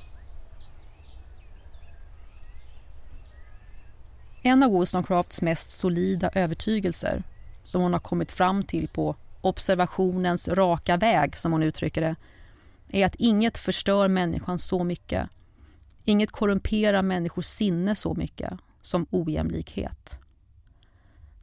En 4.43 4.63
av 4.63 4.71
Wollstonecrafts 4.71 5.43
mest 5.43 5.71
solida 5.71 6.31
övertygelser 6.35 7.23
som 7.65 7.83
hon 7.83 7.93
har 7.93 8.01
kommit 8.01 8.33
fram 8.33 8.63
till 8.63 8.89
på 8.89 9.17
observationens 9.41 10.49
raka 10.49 10.97
väg, 10.97 11.37
som 11.37 11.53
hon 11.53 11.63
uttrycker 11.63 12.01
det, 12.01 12.17
är 12.99 13.07
att 13.07 13.15
inget 13.15 13.59
förstör 13.59 14.09
människan 14.09 14.59
så 14.59 14.85
mycket, 14.85 15.29
inget 16.05 16.31
korrumperar 16.31 17.03
människors 17.03 17.47
sinne 17.47 17.95
så 17.95 18.15
mycket 18.15 18.53
som 18.81 19.07
ojämlikhet. 19.11 20.19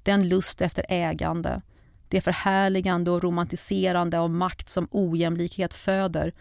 Den 0.04 0.30
lust 0.30 0.62
efter 0.62 0.86
ägande, 0.90 1.62
det 2.08 2.22
förhärligande 2.22 3.12
och 3.12 3.24
romantiserande 3.24 4.20
av 4.20 4.30
makt 4.30 4.70
som 4.70 4.88
ojämlikhet 4.92 5.74
föder 5.74 6.34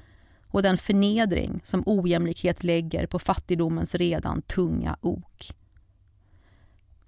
och 0.49 0.63
den 0.63 0.79
förnedring 0.79 1.61
som 1.65 1.83
ojämlikhet 1.87 2.65
lägger 2.65 3.07
på 3.07 3.19
fattigdomens 3.19 3.95
redan 3.95 4.43
tunga 4.43 4.97
ok. 5.01 5.51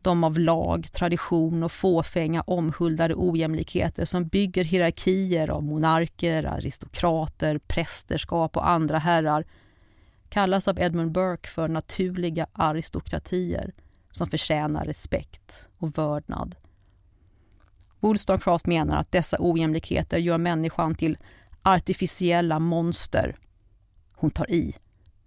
De 0.08 0.24
av 0.24 0.38
lag, 0.38 0.92
tradition 0.92 1.62
och 1.62 1.72
fåfänga 1.72 2.40
omhuldade 2.40 3.14
ojämlikheter 3.14 4.04
som 4.04 4.26
bygger 4.28 4.64
hierarkier 4.64 5.48
av 5.48 5.62
monarker, 5.62 6.44
aristokrater, 6.44 7.58
prästerskap 7.58 8.56
och 8.56 8.68
andra 8.68 8.98
herrar 8.98 9.44
kallas 10.28 10.68
av 10.68 10.78
Edmund 10.78 11.12
Burke 11.12 11.48
för 11.48 11.68
naturliga 11.68 12.46
aristokratier 12.52 13.72
som 14.10 14.26
förtjänar 14.30 14.84
respekt 14.84 15.68
och 15.78 15.98
vördnad. 15.98 16.54
Wollstonecraft 18.00 18.66
menar 18.66 18.96
att 18.96 19.12
dessa 19.12 19.36
ojämlikheter 19.40 20.18
gör 20.18 20.38
människan 20.38 20.94
till 20.94 21.18
artificiella 21.62 22.58
monster. 22.58 23.36
Hon 24.14 24.30
tar 24.30 24.50
i. 24.50 24.74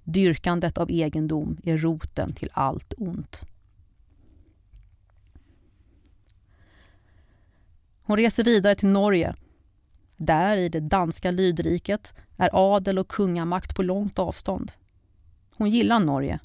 Dyrkandet 0.03 0.77
av 0.77 0.91
egendom 0.91 1.57
är 1.63 1.77
roten 1.77 2.33
till 2.33 2.49
allt 2.53 2.93
ont. 2.97 3.45
Hon 8.11 8.17
reser 8.17 8.43
vidare 8.43 8.75
till 8.75 8.87
Norge. 8.87 9.35
Där, 10.17 10.57
i 10.57 10.69
det 10.69 10.79
danska 10.79 11.31
lydriket, 11.31 12.13
är 12.37 12.49
adel 12.53 12.99
och 12.99 13.07
kungamakt 13.07 13.75
på 13.75 13.83
långt 13.83 14.19
avstånd. 14.19 14.71
Hon 15.55 15.69
gillar 15.69 15.99
Norge. 15.99 16.39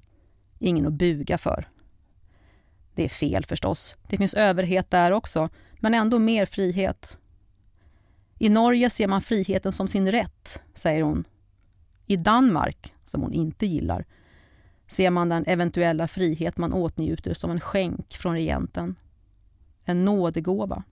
Ingen 0.59 0.87
att 0.87 0.93
buga 0.93 1.39
för. 1.39 1.69
Det 2.95 3.05
är 3.05 3.09
fel 3.09 3.45
förstås. 3.45 3.97
Det 4.09 4.17
finns 4.17 4.35
överhet 4.35 4.91
där 4.91 5.11
också, 5.11 5.49
men 5.81 5.95
ändå 5.95 6.19
mer 6.19 6.47
frihet. 6.47 7.19
I 8.39 8.49
Norge 8.49 8.91
ser 8.91 9.09
man 9.09 9.23
friheten 9.23 9.73
som 9.73 9.89
sin 9.89 10.13
rätt, 10.13 10.63
säger 10.75 11.03
hon. 11.03 11.25
I 12.07 12.17
Danmark, 12.17 12.95
som 13.05 13.23
hon 13.23 13.33
inte 13.33 13.67
gillar, 13.67 14.05
ser 14.87 15.11
man 15.11 15.29
den 15.29 15.45
eventuella 15.47 16.09
frihet 16.09 16.57
man 16.57 16.73
åtnjuter 16.73 17.35
som 17.35 17.51
en 17.51 17.61
skänk 17.61 18.15
från 18.15 18.33
regenten. 18.35 18.97
En 19.85 20.05
nådegåva. 20.05 20.85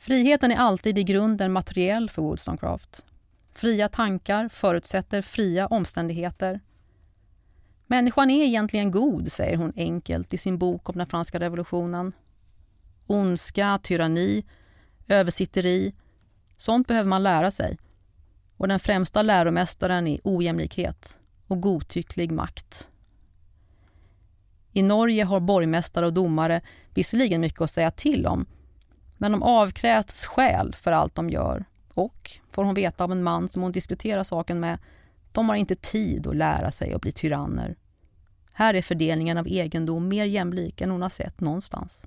Friheten 0.00 0.50
är 0.52 0.56
alltid 0.56 0.98
i 0.98 1.04
grunden 1.04 1.52
materiell 1.52 2.10
för 2.10 2.22
Wollstonecraft. 2.22 3.04
Fria 3.52 3.88
tankar 3.88 4.48
förutsätter 4.48 5.22
fria 5.22 5.66
omständigheter. 5.66 6.60
Människan 7.86 8.30
är 8.30 8.44
egentligen 8.44 8.90
god, 8.90 9.32
säger 9.32 9.56
hon 9.56 9.72
enkelt 9.76 10.34
i 10.34 10.38
sin 10.38 10.58
bok 10.58 10.88
om 10.88 10.96
den 10.96 11.06
franska 11.06 11.40
revolutionen. 11.40 12.12
Ondska, 13.06 13.78
tyranni, 13.82 14.44
översitteri, 15.08 15.94
sånt 16.56 16.86
behöver 16.86 17.08
man 17.08 17.22
lära 17.22 17.50
sig. 17.50 17.78
Och 18.56 18.68
den 18.68 18.80
främsta 18.80 19.22
läromästaren 19.22 20.06
är 20.06 20.20
ojämlikhet 20.24 21.18
och 21.46 21.60
godtycklig 21.60 22.32
makt. 22.32 22.90
I 24.72 24.82
Norge 24.82 25.24
har 25.24 25.40
borgmästare 25.40 26.06
och 26.06 26.12
domare 26.12 26.60
visserligen 26.94 27.40
mycket 27.40 27.60
att 27.60 27.70
säga 27.70 27.90
till 27.90 28.26
om 28.26 28.46
men 29.20 29.32
de 29.32 29.42
avkrävs 29.42 30.26
skäl 30.26 30.74
för 30.74 30.92
allt 30.92 31.14
de 31.14 31.30
gör 31.30 31.64
och, 31.94 32.30
får 32.50 32.64
hon 32.64 32.74
veta 32.74 33.04
av 33.04 33.12
en 33.12 33.22
man 33.22 33.48
som 33.48 33.62
hon 33.62 33.72
diskuterar 33.72 34.24
saken 34.24 34.60
med, 34.60 34.78
de 35.32 35.48
har 35.48 35.56
inte 35.56 35.74
tid 35.74 36.26
att 36.26 36.36
lära 36.36 36.70
sig 36.70 36.92
att 36.92 37.00
bli 37.00 37.12
tyranner. 37.12 37.76
Här 38.52 38.74
är 38.74 38.82
fördelningen 38.82 39.38
av 39.38 39.48
egendom 39.48 40.08
mer 40.08 40.24
jämlik 40.24 40.80
än 40.80 40.90
hon 40.90 41.02
har 41.02 41.08
sett 41.08 41.40
någonstans. 41.40 42.06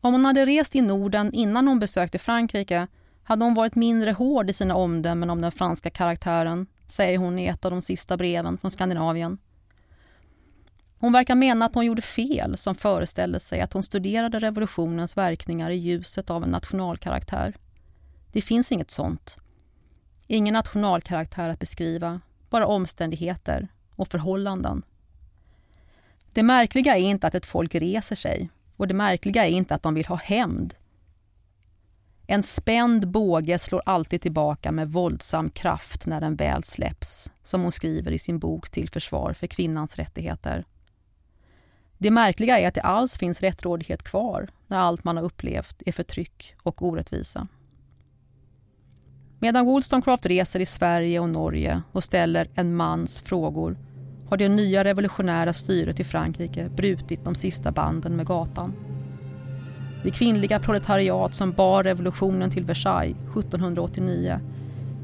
Om 0.00 0.12
hon 0.12 0.24
hade 0.24 0.46
rest 0.46 0.76
i 0.76 0.80
Norden 0.80 1.32
innan 1.32 1.68
hon 1.68 1.78
besökte 1.78 2.18
Frankrike 2.18 2.86
hade 3.22 3.44
hon 3.44 3.54
varit 3.54 3.74
mindre 3.74 4.12
hård 4.12 4.50
i 4.50 4.52
sina 4.52 4.74
omdömen 4.74 5.30
om 5.30 5.40
den 5.40 5.52
franska 5.52 5.90
karaktären, 5.90 6.66
säger 6.86 7.18
hon 7.18 7.38
i 7.38 7.46
ett 7.46 7.64
av 7.64 7.70
de 7.70 7.82
sista 7.82 8.16
breven 8.16 8.58
från 8.58 8.70
Skandinavien. 8.70 9.38
Hon 11.00 11.12
verkar 11.12 11.34
mena 11.34 11.64
att 11.64 11.74
hon 11.74 11.86
gjorde 11.86 12.02
fel 12.02 12.56
som 12.56 12.74
föreställde 12.74 13.40
sig 13.40 13.60
att 13.60 13.72
hon 13.72 13.82
studerade 13.82 14.38
revolutionens 14.38 15.16
verkningar 15.16 15.70
i 15.70 15.76
ljuset 15.76 16.30
av 16.30 16.44
en 16.44 16.50
nationalkaraktär. 16.50 17.54
Det 18.32 18.42
finns 18.42 18.72
inget 18.72 18.90
sånt. 18.90 19.38
Ingen 20.26 20.52
nationalkaraktär 20.52 21.48
att 21.48 21.58
beskriva, 21.58 22.20
bara 22.50 22.66
omständigheter 22.66 23.68
och 23.96 24.08
förhållanden. 24.08 24.82
Det 26.32 26.42
märkliga 26.42 26.96
är 26.96 27.02
inte 27.02 27.26
att 27.26 27.34
ett 27.34 27.46
folk 27.46 27.74
reser 27.74 28.16
sig 28.16 28.50
och 28.76 28.88
det 28.88 28.94
märkliga 28.94 29.46
är 29.46 29.50
inte 29.50 29.74
att 29.74 29.82
de 29.82 29.94
vill 29.94 30.06
ha 30.06 30.16
hämnd. 30.16 30.74
En 32.26 32.42
spänd 32.42 33.08
båge 33.08 33.58
slår 33.58 33.82
alltid 33.86 34.22
tillbaka 34.22 34.72
med 34.72 34.92
våldsam 34.92 35.50
kraft 35.50 36.06
när 36.06 36.20
den 36.20 36.36
väl 36.36 36.64
släpps, 36.64 37.30
som 37.42 37.62
hon 37.62 37.72
skriver 37.72 38.12
i 38.12 38.18
sin 38.18 38.38
bok 38.38 38.70
Till 38.70 38.88
försvar 38.90 39.32
för 39.32 39.46
kvinnans 39.46 39.96
rättigheter. 39.96 40.64
Det 41.98 42.10
märkliga 42.10 42.58
är 42.58 42.68
att 42.68 42.74
det 42.74 42.80
alls 42.80 43.18
finns 43.18 43.40
rättrådighet 43.40 44.02
kvar 44.02 44.48
när 44.66 44.78
allt 44.78 45.04
man 45.04 45.16
har 45.16 45.24
upplevt 45.24 45.82
är 45.86 45.92
förtryck 45.92 46.54
och 46.62 46.82
orättvisa. 46.82 47.48
Medan 49.40 49.66
Wollstonecraft 49.66 50.26
reser 50.26 50.60
i 50.60 50.66
Sverige 50.66 51.20
och 51.20 51.28
Norge 51.28 51.82
och 51.92 52.04
ställer 52.04 52.48
en 52.54 52.76
mans 52.76 53.20
frågor 53.20 53.76
har 54.28 54.36
det 54.36 54.48
nya 54.48 54.84
revolutionära 54.84 55.52
styret 55.52 56.00
i 56.00 56.04
Frankrike 56.04 56.68
brutit 56.68 57.24
de 57.24 57.34
sista 57.34 57.72
banden 57.72 58.16
med 58.16 58.26
gatan. 58.26 58.74
Det 60.04 60.10
kvinnliga 60.10 60.58
proletariat 60.58 61.34
som 61.34 61.52
bar 61.52 61.84
revolutionen 61.84 62.50
till 62.50 62.64
Versailles 62.64 63.16
1789 63.16 64.40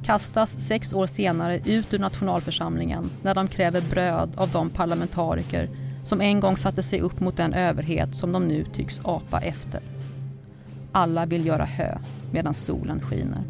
kastas 0.04 0.66
sex 0.66 0.92
år 0.92 1.06
senare 1.06 1.60
ut 1.64 1.94
ur 1.94 1.98
nationalförsamlingen 1.98 3.10
när 3.22 3.34
de 3.34 3.48
kräver 3.48 3.80
bröd 3.80 4.32
av 4.36 4.50
de 4.50 4.70
parlamentariker 4.70 5.68
som 6.04 6.20
en 6.20 6.40
gång 6.40 6.56
satte 6.56 6.82
sig 6.82 7.00
upp 7.00 7.20
mot 7.20 7.36
den 7.36 7.52
överhet 7.52 8.14
som 8.14 8.32
de 8.32 8.48
nu 8.48 8.64
tycks 8.64 9.00
apa 9.04 9.40
efter. 9.40 9.80
Alla 10.92 11.26
vill 11.26 11.46
göra 11.46 11.64
hö 11.64 11.98
medan 12.32 12.54
solen 12.54 13.00
skiner. 13.00 13.42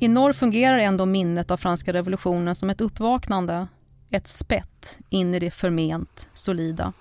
I 0.00 0.08
norr 0.08 0.32
fungerar 0.32 0.78
ändå 0.78 1.06
minnet 1.06 1.50
av 1.50 1.56
franska 1.56 1.92
revolutionen 1.92 2.54
som 2.54 2.70
ett 2.70 2.80
uppvaknande, 2.80 3.68
ett 4.10 4.26
spett 4.26 4.98
in 5.10 5.34
i 5.34 5.38
det 5.38 5.50
förment 5.50 6.26
solida. 6.32 6.92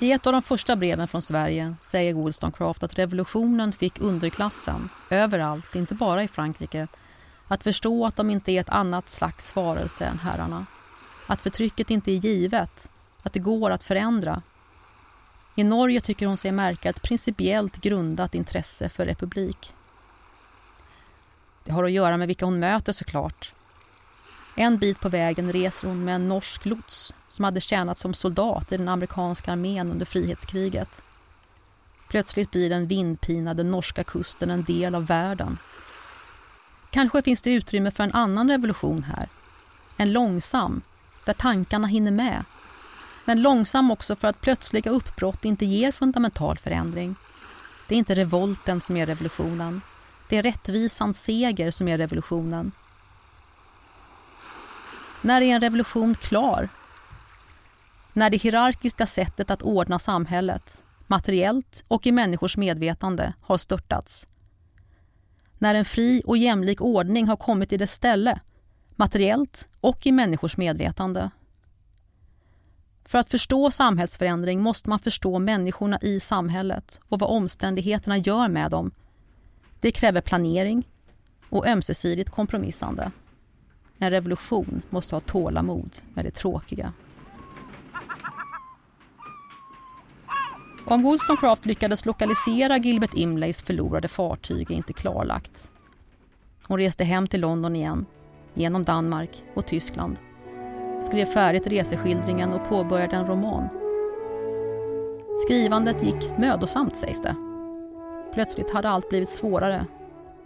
I 0.00 0.12
ett 0.12 0.26
av 0.26 0.32
de 0.32 0.42
första 0.42 0.76
breven 0.76 1.08
från 1.08 1.22
Sverige 1.22 1.74
säger 1.80 2.14
Wollstonecraft 2.14 2.82
att 2.82 2.98
revolutionen 2.98 3.72
fick 3.72 4.00
underklassen, 4.00 4.88
överallt, 5.10 5.74
inte 5.74 5.94
bara 5.94 6.22
i 6.22 6.28
Frankrike, 6.28 6.88
att 7.48 7.62
förstå 7.62 8.06
att 8.06 8.16
de 8.16 8.30
inte 8.30 8.52
är 8.52 8.60
ett 8.60 8.68
annat 8.68 9.08
slags 9.08 9.56
varelse 9.56 10.04
än 10.04 10.18
herrarna. 10.18 10.66
Att 11.26 11.40
förtrycket 11.40 11.90
inte 11.90 12.12
är 12.12 12.16
givet, 12.16 12.90
att 13.22 13.32
det 13.32 13.38
går 13.38 13.70
att 13.70 13.84
förändra. 13.84 14.42
I 15.54 15.64
Norge 15.64 16.00
tycker 16.00 16.26
hon 16.26 16.36
sig 16.36 16.52
märka 16.52 16.90
ett 16.90 17.02
principiellt 17.02 17.76
grundat 17.76 18.34
intresse 18.34 18.88
för 18.88 19.06
republik. 19.06 19.74
Det 21.64 21.72
har 21.72 21.84
att 21.84 21.90
göra 21.90 22.16
med 22.16 22.28
vilka 22.28 22.44
hon 22.44 22.58
möter 22.58 22.92
såklart. 22.92 23.54
En 24.54 24.78
bit 24.78 25.00
på 25.00 25.08
vägen 25.08 25.52
reser 25.52 25.88
hon 25.88 26.04
med 26.04 26.14
en 26.14 26.28
norsk 26.28 26.66
lots 26.66 27.14
som 27.28 27.44
hade 27.44 27.60
tjänat 27.60 27.98
som 27.98 28.14
soldat 28.14 28.72
i 28.72 28.76
den 28.76 28.88
amerikanska 28.88 29.52
armén 29.52 29.90
under 29.90 30.06
frihetskriget. 30.06 31.02
Plötsligt 32.08 32.50
blir 32.50 32.70
den 32.70 32.86
vindpinade 32.86 33.62
norska 33.62 34.04
kusten 34.04 34.50
en 34.50 34.64
del 34.64 34.94
av 34.94 35.06
världen. 35.06 35.58
Kanske 36.98 37.22
finns 37.22 37.42
det 37.42 37.52
utrymme 37.52 37.90
för 37.90 38.04
en 38.04 38.14
annan 38.14 38.50
revolution 38.50 39.02
här. 39.02 39.28
En 39.96 40.12
långsam, 40.12 40.82
där 41.24 41.32
tankarna 41.32 41.86
hinner 41.86 42.10
med. 42.10 42.44
Men 43.24 43.42
långsam 43.42 43.90
också 43.90 44.16
för 44.16 44.28
att 44.28 44.40
plötsliga 44.40 44.90
uppbrott 44.90 45.44
inte 45.44 45.66
ger 45.66 45.92
fundamental 45.92 46.58
förändring. 46.58 47.14
Det 47.88 47.94
är 47.94 47.98
inte 47.98 48.14
revolten 48.14 48.80
som 48.80 48.96
är 48.96 49.06
revolutionen. 49.06 49.80
Det 50.28 50.36
är 50.36 50.42
rättvisans 50.42 51.22
seger 51.22 51.70
som 51.70 51.88
är 51.88 51.98
revolutionen. 51.98 52.72
När 55.20 55.42
är 55.42 55.54
en 55.54 55.60
revolution 55.60 56.14
klar? 56.14 56.68
När 58.12 58.30
det 58.30 58.36
hierarkiska 58.36 59.06
sättet 59.06 59.50
att 59.50 59.62
ordna 59.62 59.98
samhället, 59.98 60.84
materiellt 61.06 61.84
och 61.88 62.06
i 62.06 62.12
människors 62.12 62.56
medvetande, 62.56 63.32
har 63.42 63.58
störtats. 63.58 64.26
När 65.58 65.74
en 65.74 65.84
fri 65.84 66.22
och 66.26 66.36
jämlik 66.36 66.80
ordning 66.80 67.28
har 67.28 67.36
kommit 67.36 67.72
i 67.72 67.76
dess 67.76 67.92
ställe, 67.92 68.40
materiellt 68.96 69.68
och 69.80 70.06
i 70.06 70.12
människors 70.12 70.56
medvetande. 70.56 71.30
För 73.04 73.18
att 73.18 73.30
förstå 73.30 73.70
samhällsförändring 73.70 74.60
måste 74.60 74.88
man 74.88 74.98
förstå 74.98 75.38
människorna 75.38 75.98
i 76.02 76.20
samhället 76.20 77.00
och 77.08 77.20
vad 77.20 77.30
omständigheterna 77.30 78.18
gör 78.18 78.48
med 78.48 78.70
dem. 78.70 78.90
Det 79.80 79.90
kräver 79.90 80.20
planering 80.20 80.88
och 81.48 81.66
ömsesidigt 81.66 82.30
kompromissande. 82.30 83.10
En 83.98 84.10
revolution 84.10 84.82
måste 84.90 85.14
ha 85.14 85.20
tålamod 85.20 85.96
med 86.14 86.24
det 86.24 86.30
tråkiga. 86.30 86.92
Om 90.90 91.02
Wollstonecraft 91.02 91.66
lyckades 91.66 92.06
lokalisera 92.06 92.76
Gilbert 92.76 93.14
Imlays 93.14 93.62
förlorade 93.62 94.08
fartyg 94.08 94.70
är 94.70 94.74
inte 94.74 94.92
klarlagt. 94.92 95.70
Hon 96.66 96.78
reste 96.78 97.04
hem 97.04 97.26
till 97.26 97.40
London 97.40 97.76
igen, 97.76 98.06
genom 98.54 98.82
Danmark 98.82 99.30
och 99.54 99.66
Tyskland. 99.66 100.16
Skrev 101.00 101.24
färdigt 101.24 101.66
reseskildringen 101.66 102.52
och 102.52 102.68
påbörjade 102.68 103.16
en 103.16 103.26
roman. 103.26 103.68
Skrivandet 105.44 106.02
gick 106.02 106.38
mödosamt 106.38 106.96
sägs 106.96 107.22
det. 107.22 107.34
Plötsligt 108.34 108.72
hade 108.72 108.88
allt 108.88 109.08
blivit 109.08 109.30
svårare, 109.30 109.86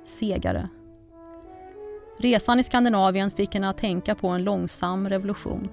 segare 0.05 0.69
Resan 2.19 2.61
i 2.61 2.63
Skandinavien 2.63 3.31
fick 3.31 3.55
henne 3.55 3.69
att 3.69 3.79
tänka 3.79 4.15
på 4.15 4.29
en 4.29 4.45
långsam 4.45 5.09
revolution. 5.09 5.69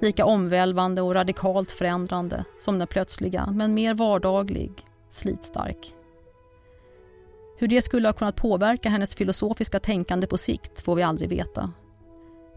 Lika 0.00 0.24
omvälvande 0.24 1.02
och 1.02 1.14
radikalt 1.14 1.70
förändrande 1.70 2.44
som 2.58 2.78
den 2.78 2.88
plötsliga, 2.88 3.50
men 3.50 3.74
mer 3.74 3.94
vardaglig, 3.94 4.72
slitstark. 5.08 5.94
Hur 7.58 7.68
det 7.68 7.82
skulle 7.82 8.08
ha 8.08 8.12
kunnat 8.12 8.36
påverka 8.36 8.88
hennes 8.88 9.14
filosofiska 9.14 9.80
tänkande 9.80 10.26
på 10.26 10.38
sikt 10.38 10.80
får 10.80 10.94
vi 10.94 11.02
aldrig 11.02 11.28
veta. 11.28 11.72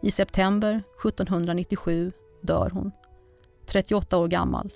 I 0.02 0.12
september 0.12 0.84
1797 1.00 2.12
dör 2.42 2.70
hon, 2.70 2.92
38 3.66 4.18
år 4.18 4.28
gammal, 4.28 4.74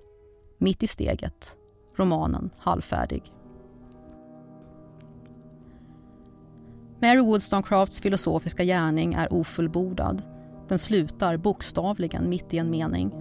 mitt 0.57 0.83
i 0.83 0.87
steget, 0.87 1.55
romanen 1.95 2.49
halvfärdig. 2.57 3.33
Mary 6.99 7.21
Wollstonecrafts 7.21 8.01
filosofiska 8.01 8.63
gärning 8.63 9.13
är 9.13 9.33
ofullbordad. 9.33 10.36
Den 10.67 10.79
slutar 10.79 11.37
bokstavligen 11.37 12.29
mitt 12.29 12.53
i 12.53 12.57
en 12.57 12.69
mening. 12.69 13.11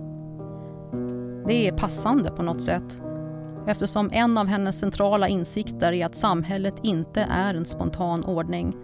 Det 1.46 1.68
är 1.68 1.72
passande 1.72 2.30
på 2.30 2.42
något 2.42 2.62
sätt 2.62 3.02
eftersom 3.66 4.10
en 4.12 4.38
av 4.38 4.46
hennes 4.46 4.78
centrala 4.78 5.28
insikter 5.28 5.92
är 5.92 6.06
att 6.06 6.14
samhället 6.14 6.74
inte 6.82 7.26
är 7.30 7.54
en 7.54 7.64
spontan 7.64 8.24
ordning. 8.24 8.76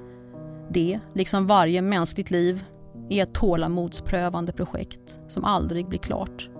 Det, 0.70 1.00
liksom 1.14 1.46
varje 1.46 1.82
mänskligt 1.82 2.30
liv, 2.30 2.64
är 3.08 3.22
ett 3.22 3.34
tålamodsprövande 3.34 4.52
projekt 4.52 5.20
som 5.28 5.44
aldrig 5.44 5.88
blir 5.88 5.98
klart. 5.98 6.50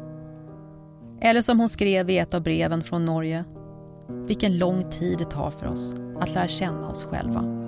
Eller 1.20 1.42
som 1.42 1.60
hon 1.60 1.68
skrev 1.68 2.10
i 2.10 2.18
ett 2.18 2.34
av 2.34 2.42
breven 2.42 2.82
från 2.82 3.04
Norge. 3.04 3.44
Vilken 4.08 4.58
lång 4.58 4.90
tid 4.90 5.18
det 5.18 5.30
tar 5.30 5.50
för 5.50 5.66
oss 5.66 5.94
att 6.20 6.34
lära 6.34 6.48
känna 6.48 6.88
oss 6.88 7.04
själva. 7.04 7.61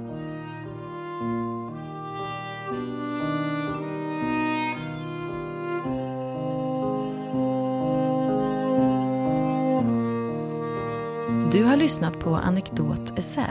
Lyssnat 11.84 12.20
på 12.20 12.34
Anekdot 12.34 13.18
Essä, 13.18 13.46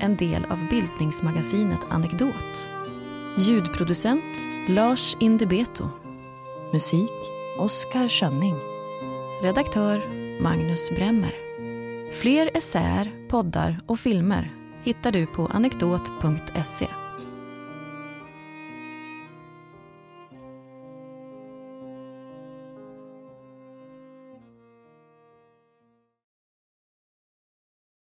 en 0.00 0.16
del 0.16 0.44
av 0.44 0.68
bildningsmagasinet 0.70 1.80
Anekdot. 1.88 2.68
Ljudproducent 3.38 4.46
Lars 4.68 5.16
Indebeto. 5.20 5.88
Musik 6.72 7.12
Oskar 7.58 8.08
Schönning. 8.08 8.56
Redaktör 9.42 10.02
Magnus 10.40 10.90
Bremmer. 10.90 11.34
Fler 12.12 12.50
essäer, 12.54 13.28
poddar 13.28 13.80
och 13.86 13.98
filmer 13.98 14.54
hittar 14.82 15.12
du 15.12 15.26
på 15.26 15.46
anekdot.se. 15.46 17.05